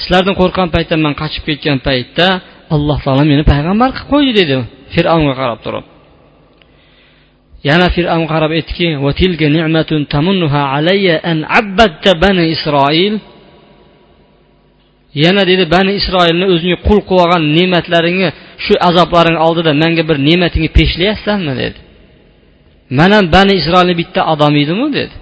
[0.00, 2.26] sizlardan qo'rqqan paytda man qochib ketgan paytda
[2.74, 4.56] alloh taolo meni payg'ambar qilib qo'ydi dedi.
[4.94, 5.84] Fir'avnga qarab turib.
[7.68, 8.86] Yana fir'avn qarab aytdiki
[12.54, 13.14] isroil
[15.24, 18.28] yana dedi bani isroilni o'zingga qul qilib olgan ne'matlaringni
[18.64, 21.52] shu azoblaring oldida manga bir ne'matingni peshlayapsanmi?
[21.62, 21.78] dedi.
[22.98, 25.14] Man ham bani isroilni bitta odam edimu dedi.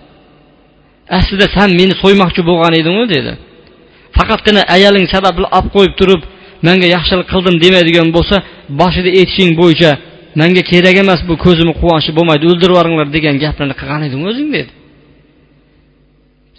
[1.18, 3.32] Aslida san meni so'ymoqchi bo'lgan edingu dedi.
[4.16, 6.22] Faqatgina ayaling sababli olib qo'yib turib
[6.66, 8.36] manga yaxshilik qildim demaydigan bo'lsa
[8.80, 9.90] boshida aytishing bo'yicha
[10.40, 14.70] manga kerak emas bu ko'zimni quvonchi bo'lmaydi o'ldirib yuboringlar degan gaplarni qilgan eding o'zing dedi.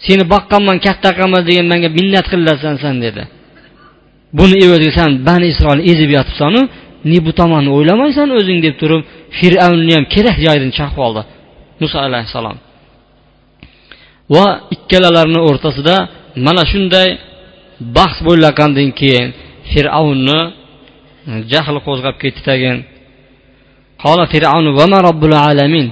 [0.06, 3.22] Seni boqqanman katta qilganman degan manga minnat qilasan san dedi.
[4.38, 6.60] Buni evaziga san bani isroilni ezib yotibsanu
[7.10, 9.00] ni bu tomonni o'ylamaysan o'zing deb turib
[9.38, 11.22] fir'avnni ham kerak joyidan chaqib oldi
[11.80, 12.56] muso alayhissalom.
[14.34, 15.96] Va ikkalalarini o'rtasida
[16.46, 17.08] mana shunday
[17.96, 19.28] bahs bo'layotgandan keyin
[19.72, 20.40] fir'avnni
[21.30, 22.76] e, jahli qo'zg'ab ketdi tagin.
[24.02, 25.88] Qola fir'avn vama robbul alamin?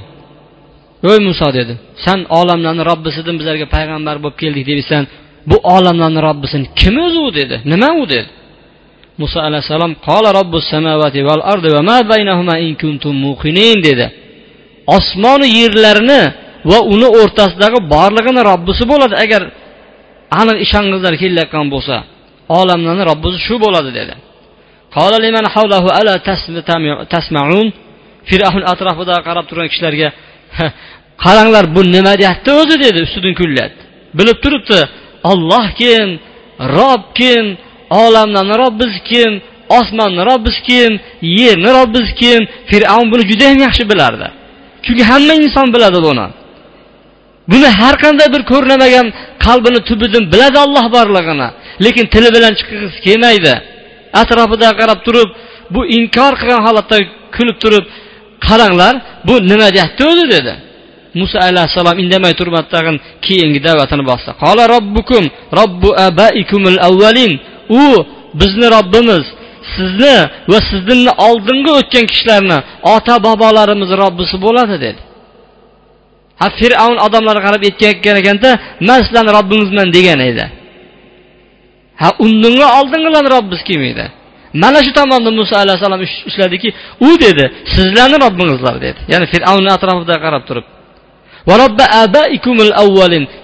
[1.11, 1.75] Ey muso dedi
[2.05, 5.03] san olamlarni robbisidan bizlarga payg'ambar bo'lib keldik deysan
[5.51, 7.29] bu olamlarni robbisini kim o'zi u?
[7.39, 7.57] dedi.
[7.73, 8.05] Nima u?
[8.13, 8.29] dedi.
[9.21, 14.07] Muso alayhissalom qola robbus samavati val ardi va ma baynahuma in kuntum muqinin dedi.
[14.97, 16.23] Osmonu yerlarni
[16.71, 19.15] va uni o'rtasidagi borlig'ini robbisi bo'ladi.
[19.25, 19.43] Agar
[20.41, 21.97] aniq ishong'izlar kelayotgan bo'lsa
[22.59, 24.15] olamlarni robbisi shu bo'ladi dedi.
[28.31, 30.09] Fir'avn atrofida qarab turgan kishilarga
[31.25, 32.77] qaranglar bu nima deyapti o'zi?
[32.85, 33.83] dedi ustidan kulyapti
[34.19, 34.81] bilib turibdi
[35.31, 36.09] olloh kim?
[36.79, 37.45] Rob kim?
[38.03, 39.33] Olamlarni robbisi kim?
[39.79, 40.93] Osmonni robbisi kim?
[41.39, 42.41] Yerni robbisi kim?
[42.71, 44.27] Fir'avn buni judayam yaxshi bilardi.
[44.85, 46.27] Chunki hamma inson biladi buni.
[47.51, 49.07] Buni har qanday bir ko'rinmagan
[49.45, 51.49] qalbini tubidan biladi olloh borlig'ini.
[51.85, 53.55] Lekin tili bilan chiqqisi kelmaydi.
[54.23, 55.29] Atrofida qarab turib
[55.75, 56.97] bu inkor qilgan holatda
[57.37, 57.85] kulib turib
[58.47, 58.95] qaranglar
[59.29, 60.53] bu nima deyapti o'zi dedi.
[61.21, 64.31] Muso alayhissalom indamay turmadi tag'in keyingi da'vatini bosdi.
[64.45, 65.25] Qola robbukum
[65.59, 67.33] robbu abaikumul avvalin.
[67.83, 67.85] U
[68.41, 69.25] bizni robbimiz
[69.75, 70.17] sizni
[70.53, 72.59] va sizni oldingi o'tgan kishilarni
[72.95, 75.01] ota bobolarimizni robbisi bo'ladi dedi.
[76.59, 78.51] Fir'avn odamlarga qarab aytgan ekanda
[78.89, 80.45] man sizlarni robbingizman degan edi.
[82.01, 84.07] Ha undingi oldingilarni robbiz kim edi?
[84.63, 86.01] Mana shu tomonda muso alayhissalom
[86.31, 86.69] ishladiki
[87.09, 89.01] u dedi sizlarni robbingizlar dedi.
[89.13, 90.67] Ya'ni fir'avnni atrofida qarab turib.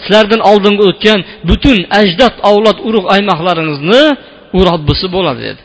[0.04, 4.02] Sizlardan oldingi o'tgan butun ajdod avlod urug' aymoqlaringizni
[4.58, 5.62] u robbisi bo'ladi dedi.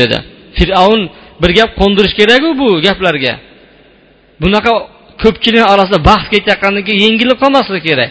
[0.00, 0.18] Dedi.
[0.58, 1.02] Fir'avn
[1.42, 3.34] bir gap qo'ndirish keraku bu gaplarga.
[4.42, 4.72] Bunaqa
[5.22, 8.10] ko'pchilik orasida bahs ketayotgandan keyin yengilib qolmaslik kerak.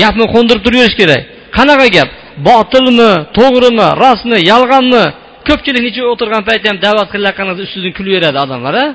[0.00, 1.22] Gapni qo'ndirib turaverish kerak.
[1.56, 2.08] Qanaqa gap?
[2.48, 5.04] Botilmi to'g'rimi rostmi yolg'onmi?
[5.48, 8.86] Ko'pchilik necha o'tirgan paytda ham da'vat qilayotganingizda ustidan kulaveradi odamlar a?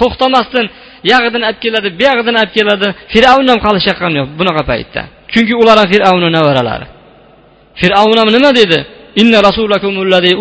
[0.00, 0.66] To'xtamasdan
[1.12, 2.88] yog'idan olib keladi buyog'idan olib keladi.
[3.12, 5.00] Fir'avn ham qolishayotgani yo'q bunaqa paytda.
[5.32, 6.86] Chunki ular ham fir'avnni nevaralari
[7.80, 8.78] fir'avn ham nima dedi?
[9.20, 9.38] Inna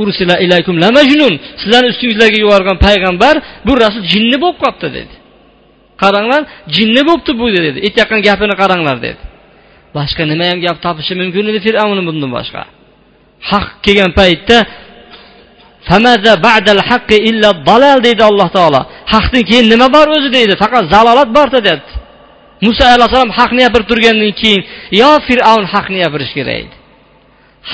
[0.03, 1.33] ursila ilaykum la majnun.
[1.61, 3.35] Sizlarni ustingizlarga yuborgan payg'ambar
[3.67, 5.13] bu rasul jinni bo'lib qolibdi dedi.
[6.01, 6.41] Qaranglar
[6.75, 7.77] jinni bo'libdi bu dedi.
[7.87, 9.21] Aytayotgan gapini qaranglar dedi.
[9.97, 12.63] Boshqa nima ham gap topishi mumkin edi fir'avn bundan boshqa.
[13.51, 14.57] Haq kelgan paytda
[18.05, 18.81] deydi alloh taolo.
[19.13, 20.53] Haqdan keyin nima bor o'zi deydi.
[20.63, 21.93] Faqat zalolat borda deyapti
[22.65, 24.61] muso alayhissalom haqni gapirib turgandan keyin
[25.01, 26.75] yo fir'avn haqni gapirishi kerak edi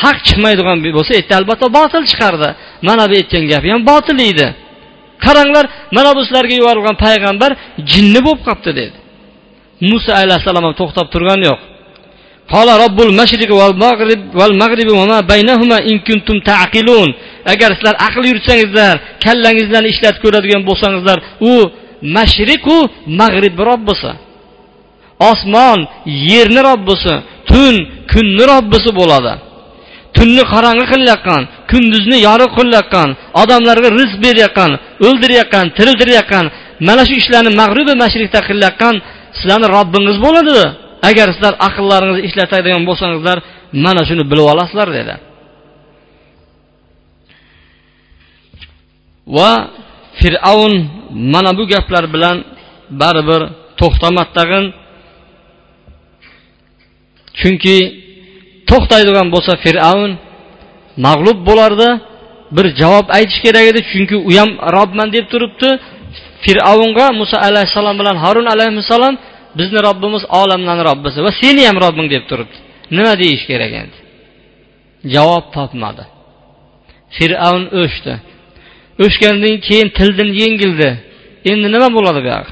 [0.02, 2.50] haq chiqmaydigan bo'lsa u yerda albatta botil chiqardi.
[2.88, 4.48] Mana bu aytgan gapi ham botil edi.
[5.26, 5.66] Qaranglar
[5.98, 7.52] mana bu sizlarga yuborilgan payg'ambar
[7.92, 8.98] jinni bo'lib qolibdi dedi.
[9.90, 11.60] Muso alayhissalom ham to'xtab turgani yo'q.
[12.54, 14.22] Qola robbul mashriq val mag'rib
[14.64, 14.94] mag'ribi
[15.32, 17.10] baynahuma in kuntum taqilun.
[17.54, 21.18] Agar sizlar aql yuritsangizlar kallangizlarni ishlatib ko'radigan bo'lsangizlar
[21.52, 21.54] u
[22.18, 22.78] mashriqu
[23.20, 24.12] mag'ribni robbisi.
[25.32, 25.80] Osmon
[26.32, 27.14] yerni robbisi
[27.50, 27.76] tun
[28.12, 29.34] kunni robbisi bo'ladi.
[30.20, 33.10] Tunni qorong'i qilayotgan kunduzni yorug' qilayotgan
[33.42, 34.72] odamlarga rizq berayotgan
[35.08, 36.46] o'ldirayotgan tiriltirayotgan
[36.88, 38.96] mana shu ishlarni mag'rubi mashriqda qilayotgan
[39.38, 40.60] sizlarni robbingiz bo'ladi.
[41.10, 43.38] Agar sizlar aqllaringizni ishlatadigan bo'lsangizlar
[43.86, 45.16] mana shuni bilib olasizlar dedi.
[49.38, 49.52] Va
[50.20, 50.74] fir'avn
[51.34, 52.38] mana bu gaplar bilan
[53.02, 53.42] baribir
[53.80, 54.66] to'xtamadi tag'in
[57.40, 57.78] chunki
[58.72, 60.12] to'xtaydigan bo'lsa fir'avn
[61.06, 61.90] mag'lub bo'lardi.
[62.56, 65.70] Bir javob aytish kerak edi chunki u ham robman deb turibdi.
[66.46, 69.16] Fir'avnga muso alayhissalom bilan harun alayhissalom
[69.60, 72.58] bizni robbimiz olamlarni robbisi va seni ham robbing deb turibdi.
[72.98, 73.98] Nima deyish kerak endi?
[75.14, 76.04] Javob topmadi.
[77.18, 78.14] Fir'avn o'chdi.
[79.04, 80.90] O'chgandan keyin tildan yengildi.
[81.52, 82.52] Endi nima bo'ladi buyog'i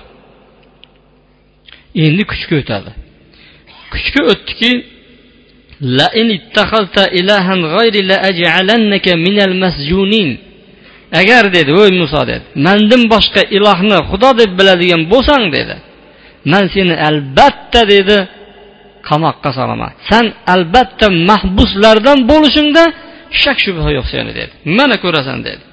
[2.05, 2.91] endi kuchga o'tadi.
[3.93, 4.71] Kuchga o'tdiki
[11.19, 15.75] agar dedi voy muso dedi mandan boshqa ilohni xudo deb biladigan bo'lsang dedi.
[16.51, 18.17] Man seni albatta dedi
[19.09, 19.91] qamoqqa solaman.
[20.09, 22.83] San albatta mahbuslardan bo'lishingda
[23.41, 24.53] shak shubha yo'q seni dedi.
[24.77, 25.63] Mana ko'rasan dedi.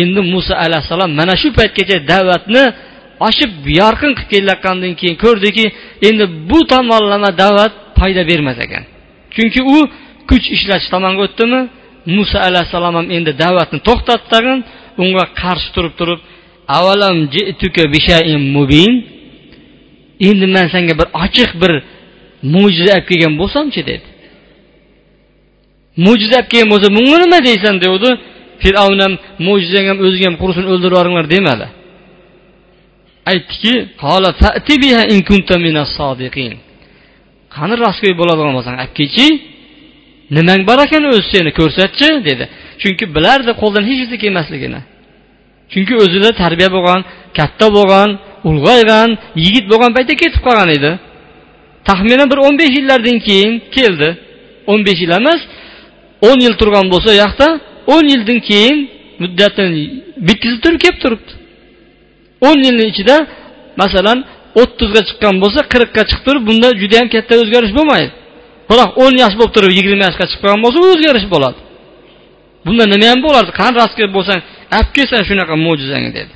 [0.00, 2.64] Endi muso alayhissalom mana shu paytgacha da'vatni
[3.28, 5.64] oshib yorqin qilib kelayotgandan keyin ko'rdiki
[6.08, 8.84] endi bu tomonlama da'vat foyda bermas ekan.
[9.36, 9.78] Chunki u
[10.28, 11.60] kuch ishlatish tomonga o'tdimi?
[12.16, 14.58] Muso alayhissalom ham endi da'vatni to'xtatdi tag'in.
[15.02, 16.20] Unga qarshi turib turib
[16.78, 17.16] avalam
[18.56, 18.92] mubin?
[20.28, 21.72] Endi man senga bir ochiq bir
[22.54, 24.06] mo'jiza olib kelgan bo'lsamchi dedi.
[26.04, 27.74] Mo'jiza olib kelgan bo'lsa bunga nima deysan?
[27.84, 28.10] degandi
[28.62, 29.12] fir'avn ham
[29.46, 31.66] mo'jizang ham o'zing ham qursin o'ldirib yuboringlar demadi.
[33.30, 33.74] Aytdiki
[37.56, 39.26] qani raskoy bo'ladigan bo'lsang olib kelchi
[40.36, 42.44] nimang bor ekan o'zi seni ko'rsatchi dedi.
[42.82, 44.80] Chunki bilardi qo'ldan hech narsa kelmasligini.
[45.72, 47.00] Chunki o'zida tarbiya bo'lgan
[47.38, 48.08] katta bo'lgan
[48.48, 49.08] ulg'aygan
[49.44, 50.90] yigit bo'lgan paytda ketib qolgan edi.
[51.88, 54.10] Taxminan bir o'n besh yillardan keyin keldi.
[54.72, 55.40] o'n besh yil emas
[56.28, 57.48] o'n yil turgan bo'lsa u yoqda
[57.94, 58.76] o'n yildan keyin
[59.22, 59.82] muddatini
[60.26, 61.32] bitkazib turib kelib turibdi.
[62.48, 63.16] o'n yilni ichida
[63.80, 64.18] masalan
[64.60, 68.10] o'ttizga chiqqan bo'lsa qirqqa chiqib turib bunda judayam katta o'zgarish bo'lmaydi.
[68.70, 71.58] Biroq o'n yosh bo'lib turib yigirma yoshga chiqqan bo'lsa o'zgarish bo'ladi.
[72.66, 73.50] Bunda nima ham bo'lardi?
[73.60, 74.40] Qani rostga bo'lsang
[74.76, 76.32] olib kelsan shunaqa mo'jizangni dedi.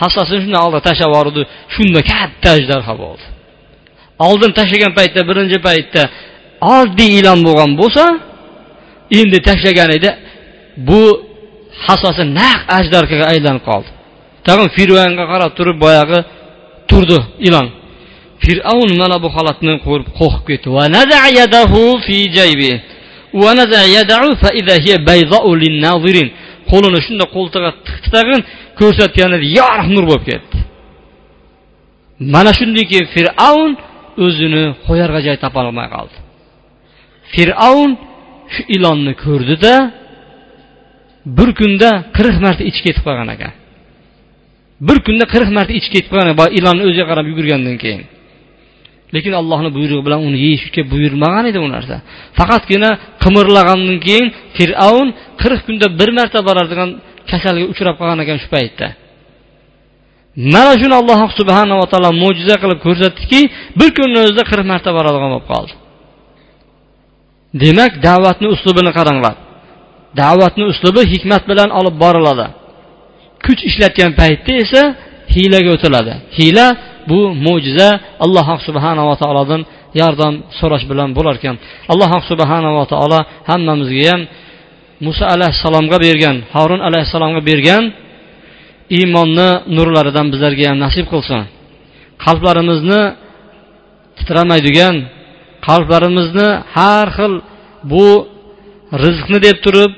[0.00, 1.42] Hassasini shunday oldiga tashlab yubordi
[1.74, 3.24] shunda katta ajdarho bo'ldi.
[4.28, 6.02] Oldin tashlagan paytda birinchi paytda
[6.76, 8.04] oddiy ilon bo'lgan bo'lsa
[9.20, 10.10] endi tashlaganida
[10.88, 11.02] bu
[11.86, 13.90] hassosi naq ajdarkaga aylanib qoldi.
[14.46, 16.18] Tag'in firvanga qarab turib boyagi
[16.90, 17.66] turdi ilon.
[18.44, 20.68] Fir'avn mana bu holatni ko'rib qo'rqib ketdi.
[26.70, 28.40] Qo'lini shunday qo'ltig'a tiqdi tag'in
[28.80, 30.56] ko'rsatganida yorug' nur bo'lib ketdi.
[32.34, 33.70] Mana shundan keyin fir'avn
[34.24, 36.16] o'zini qo'yarga joy topolmay qoldi.
[37.34, 37.90] Fir'avn
[38.54, 39.74] shu ilonni ko'rdida
[41.38, 43.52] bir kunda qirq marta ichib ketib qolgan ekan.
[44.88, 48.02] Bir kunda qirq marta ichib ketib qolgan ilonni o'ziga qarab yugurgandan keyin.
[49.14, 51.96] Lekin allohni buyrug'i bilan uni yeyishga buyurmagan edi u narsa.
[52.38, 52.90] Faqatgina
[53.24, 55.08] qimirlagandan keyin fir'avn
[55.42, 56.90] qirq kunda bir marta boradigan
[57.30, 58.88] kasalga uchrab qolgan ekan shu paytda.
[60.54, 63.40] Mana shuni alloh subhanava taolo mo'jiza qilib ko'rsatdiki
[63.80, 65.72] bir kunni o'zida qirq marta boradigan bo'lib qoldi.
[67.62, 69.34] Demak da'vatni uslubini qaranglar.
[70.20, 72.46] Da'vatni uslubi hikmat bilan olib boriladi.
[73.44, 74.82] Kuch ishlatgan paytda esa
[75.34, 76.12] hiylaga o'tiladi.
[76.38, 76.66] Hiyla
[77.10, 77.88] bu mo'jiza
[78.24, 79.60] alloh subhanava taolodan
[80.00, 81.56] yordam so'rash bilan bo'lar ekan.
[81.92, 84.20] Alloh subhanava taolo hammamizga ham
[85.06, 87.82] muso alayhissalomga bergan horun alayhissalomga bergan
[88.98, 91.42] iymonni nurlaridan bizlarga ham nasib qilsin.
[92.24, 93.02] Qalblarimizni
[94.18, 94.94] titramaydigan
[95.66, 97.34] qalblarimizni har xil
[97.92, 98.06] bu
[99.04, 99.90] rizqni deb turib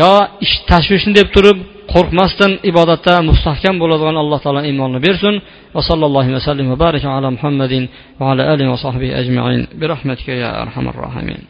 [0.00, 0.12] yo
[0.44, 1.58] ish tashvishni deb turib
[1.92, 5.34] qo'rqmasdan ibodatda mustahkam bo'ladigan alloh taolo iymonni bersin
[5.74, 7.84] va sallallohu vasallam va baraka ala muhammadin
[8.20, 11.42] va ala alihi va sahbihi ajmain bi rahmatika ya arhamar rohimin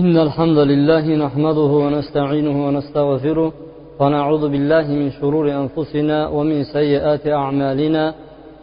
[0.00, 3.52] إن الحمد لله نحمده ونستعينه ونستغفره
[4.00, 8.04] ونعوذ بالله من شرور أنفسنا ومن سيئات أعمالنا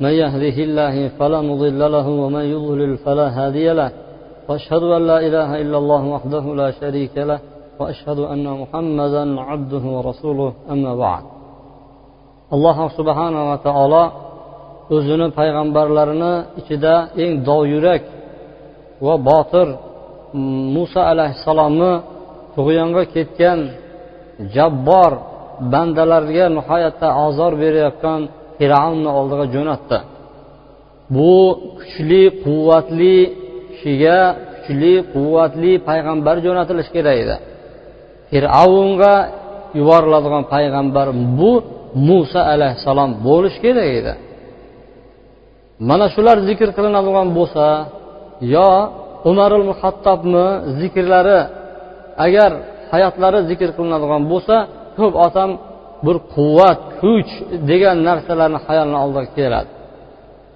[0.04, 3.90] من يهده الله فلا مضل له ومن يضلل فلا هادي له
[4.48, 7.38] واشهد ان لا اله الا الله وحده لا شريك له
[7.78, 11.24] واشهد ان محمدا عبده ورسوله اما بعد
[12.54, 14.04] alloh subhanava taolo
[14.94, 18.02] o'zini payg'ambarlarini ichida eng dovyurak
[19.06, 19.68] va botir
[20.76, 21.92] muso alayhissalomni
[22.54, 23.60] tug'yonga ketgan
[24.54, 25.12] jabbor
[25.72, 28.20] bandalarga nihoyatda ozor berayotgan
[28.57, 29.97] fir'avnni oldiga jo'natdi.
[31.15, 31.33] Bu
[31.79, 33.17] kuchli quvvatli
[33.71, 34.19] kishiga
[34.53, 37.35] kuchli quvvatli payg'ambar jo'natilishi kerak edi.
[38.29, 39.15] Fir'avnga
[39.79, 41.07] yuboriladigan payg'ambar
[41.39, 41.51] bu
[42.07, 44.13] muso alayhissalom bo'lishi kerak edi.
[45.89, 47.65] Mana shular zikr qilinadigan bo'lsa
[48.55, 48.69] yo
[49.29, 50.47] umarul hattobni
[50.79, 51.39] zikrlari
[52.25, 52.51] agar
[52.93, 54.55] hayotlari zikr qilinadigan bo'lsa
[54.97, 55.51] ko'p odam
[56.05, 57.31] bir quvvat kuch
[57.69, 59.69] degan narsalarni hayolni oldiga keladi.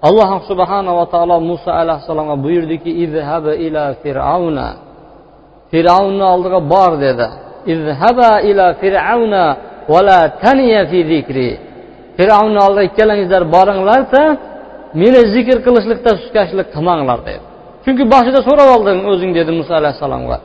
[0.08, 4.68] Alloh subhanava taolo muso alayhissalomga buyurdiki izhaba ila fir'avna
[5.70, 7.26] fir'avnni oldiga bor dedi.
[7.74, 9.44] Izhaba ila fir'avna
[9.92, 11.50] vala taniya fi zikri.
[12.16, 14.22] Fir'avnni oldiga ikkalangizlar boringlarda
[15.00, 17.42] meni zikr qilishlikda suskashlik qilmanglar dedi.
[17.84, 20.36] Chunki boshida so'rab olding o'zing dedi muso alayhissalomga.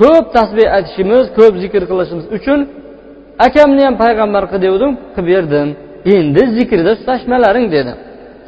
[0.00, 2.58] Ko'p tasbeh aytishimiz ko'p zikr qilishimiz uchun
[3.46, 5.68] akamni ham payg'ambar qil degandim qilib berdim.
[6.16, 7.92] Endi zikrda tutashmalaring dedi.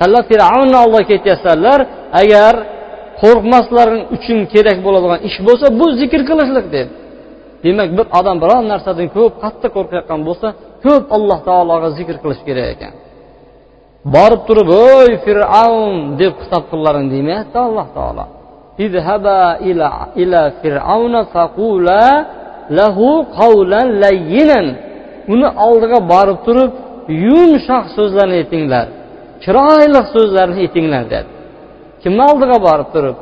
[0.01, 1.81] Tanlab fir'avnni oldiga ketyapsanlar
[2.23, 2.55] agar
[3.23, 6.91] qo'rqmaslaring uchun kerak bo'ladigan ish bo'lsa bu zikr qilishlik dedi.
[7.65, 10.49] Demak bir odam biron narsadan ko'p qattiq qo'rqayotgan bo'lsa
[10.85, 12.93] ko'p alloh taologa zikr qilish kerak ekan.
[14.15, 15.93] Borib turib ey fir'avn!
[16.21, 18.25] deb xitob qillaring demayapti alloh taolo.
[18.87, 19.89] Idhaba ila
[20.23, 22.05] ila fir'avna faqula
[22.79, 23.09] lahu
[23.39, 24.67] qawlan layyinan
[25.33, 26.71] uni oldiga borib turib
[27.27, 28.87] yumshoq so'zlarni aytinglar
[29.45, 31.31] chiroyli so'zlarni aytinglar dedi.
[32.03, 33.17] Kimni oldiga borib turib?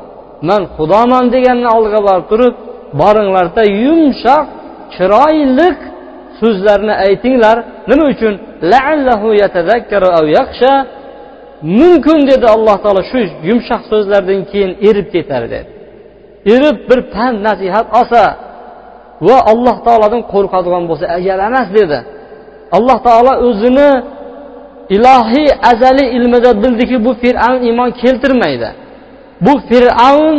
[0.48, 2.54] Man xudoman deganni oldiga borib turib
[3.00, 4.46] boringlarda yumshoq
[4.94, 5.68] chiroyli
[6.40, 7.56] so'zlarni aytinglar.
[7.90, 8.34] Nima uchun?
[11.62, 15.68] Mumkin dedi alloh taolo shu yumshoq so'zlardan keyin erib ketar dedi.
[16.54, 18.22] Erib bir pand nasihat olsa
[19.28, 21.04] va alloh taolodan qo'rqadigan bo'lsa
[21.48, 21.98] emas dedi.
[22.76, 23.90] Alloh taolo o'zini
[24.96, 28.68] ilohiy azaliy ilmida bildiki bu fir'avn iymon keltirmaydi.
[29.46, 30.36] Bu fir'avn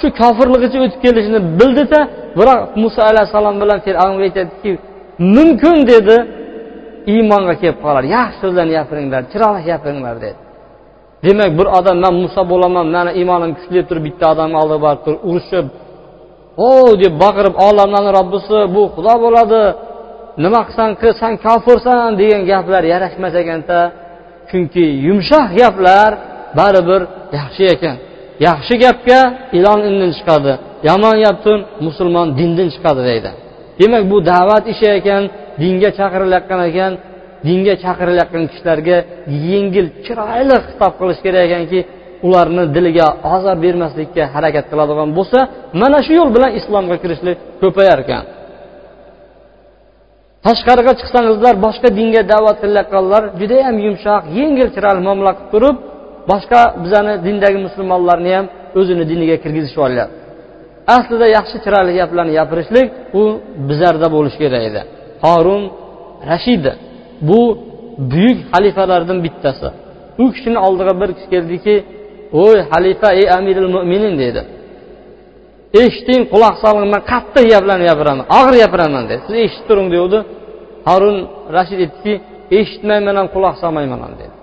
[0.00, 2.00] shu kofirligicha o'tib kelishini bildida
[2.38, 4.72] biroq muso alayhissalom bilan fir'avnga aytadiki
[5.36, 6.16] mumkin dedi
[7.14, 8.04] iymonga kelib qolar.
[8.16, 10.45] Yaxshi so'zlarni gapiringlar chiroyli gapiringlar dedi.
[11.24, 15.00] Demak bir odam man muso bo'laman mani iymonim kuchli deb turib bitta odamni oldiga borib
[15.04, 15.66] turib urushib
[16.66, 16.68] o
[17.02, 19.62] deb baqirib olamlarni robbisi bu xudo bo'ladi
[20.44, 23.78] nima qilsang qil san kofirsan degan gaplar yarashmas ekanda
[24.50, 26.10] chunki yumshoq gaplar
[26.58, 27.02] baribir
[27.38, 27.96] yaxshi ekan.
[28.48, 29.20] Yaxshi gapga
[29.58, 30.52] ilon indan chiqadi.
[30.88, 33.30] Yomon gapdan musulmon dindan chiqadi deydi.
[33.80, 35.22] Demak bu da'vat ishi ekan
[35.62, 36.92] dinga chaqirilayotgan ekan
[37.46, 38.96] dinga chaqirilayotgan kishilarga
[39.50, 41.80] yengil chiroyli xitob qilish kerak ekanki
[42.26, 45.38] ularni diliga ozor bermaslikka harakat qiladigan bo'lsa
[45.80, 48.24] mana shu yo'l bilan islomga kirishlik ko'payar ekan.
[50.46, 55.76] Tashqariga chiqsangizlar boshqa dinga da'vat qilayotganlar judayam yumshoq yengil chiroyli muomala qilib turib
[56.30, 58.46] boshqa bizani dindagi musulmonlarni ham
[58.80, 60.16] o'zini diniga kirgizishib olyapti.
[60.96, 62.86] Aslida yaxshi chiroyli gaplarni gapirishlik
[63.20, 63.22] u
[63.68, 64.80] bizlarda bo'lishi kerak edi.
[65.24, 65.62] Horun
[66.30, 66.64] rashid.
[67.28, 67.40] Bu
[68.12, 69.68] buyuk xalifalardan bittasi.
[70.22, 71.74] U kishini oldiga bir kishi keldiki
[72.42, 74.42] o'y xalifa ey amiril mo'minin dedi.
[75.82, 79.20] Eshiting quloq soling man qattiq gaplarni gapiraman og'ir gapiraman dedi.
[79.26, 80.18] Siz eshitib turing degandi
[80.88, 81.16] harun
[81.56, 82.14] rashid aytdiki
[82.58, 84.34] eshitmayman ham quloq solmayman ham dedi.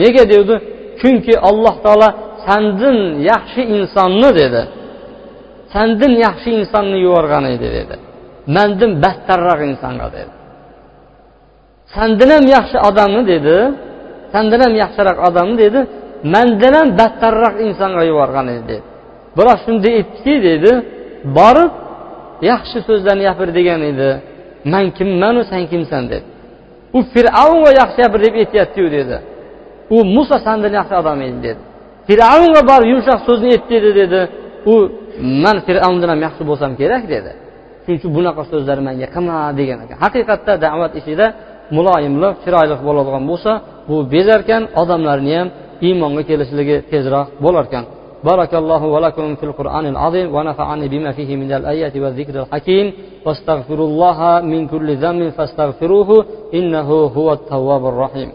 [0.00, 0.22] Nega?
[0.32, 0.56] degandi
[1.00, 2.08] chunki alloh taolo
[2.46, 2.98] sandin
[3.30, 4.62] yaxshi insonni dedi.
[5.72, 7.94] Sandin yaxshi insonni yuborgan edi dedi.
[8.56, 10.32] Mandan battarroq insonga dedi.
[11.94, 13.56] Sandan ham yaxshi odamni dedi.
[14.32, 15.80] Sandan ham yaxshiroq odamni dedi.
[16.34, 18.62] Mandan ham battarroq insonga yuborgan edi.
[18.70, 18.82] Dedi
[19.36, 20.72] biroq shunday aytdiki dedi
[21.38, 21.72] borib
[22.50, 24.10] yaxshi so'zlarni gapir degan edi.
[24.72, 26.26] Man kimmanu san kimsan dedi.
[26.96, 29.16] U fir'avnga yaxshi gapir deb aytyaptiyu dedi.
[29.96, 31.62] U muso sandan yaxshi odam edi dedi.
[32.08, 34.20] Fir'avnga borib yumshoq so'zni aytdi dedi.
[34.72, 34.74] U
[35.44, 37.32] man fir'avndan ham yaxshi bo'lsam kerak dedi.
[37.82, 39.96] Shuning uchun bunaqa so'zlar manga qilma degan ekan.
[40.04, 41.26] Haqiqatda da'vat ishida
[41.76, 43.52] muloyimlik chiroyli bo'ladigan bo'lsa
[43.88, 45.48] bu bezarkan odamlarni ham
[45.86, 47.84] iymonga kelishligi tezroq bo'larkan
[48.30, 52.86] بارك الله ولكم في القرآن العظيم ونفعني بما فيه من الآيات والذكر الحكيم
[53.26, 54.18] واستغفر الله
[54.52, 56.10] من كل ذنب فاستغفروه
[56.54, 58.30] إنه هو التواب الرحيم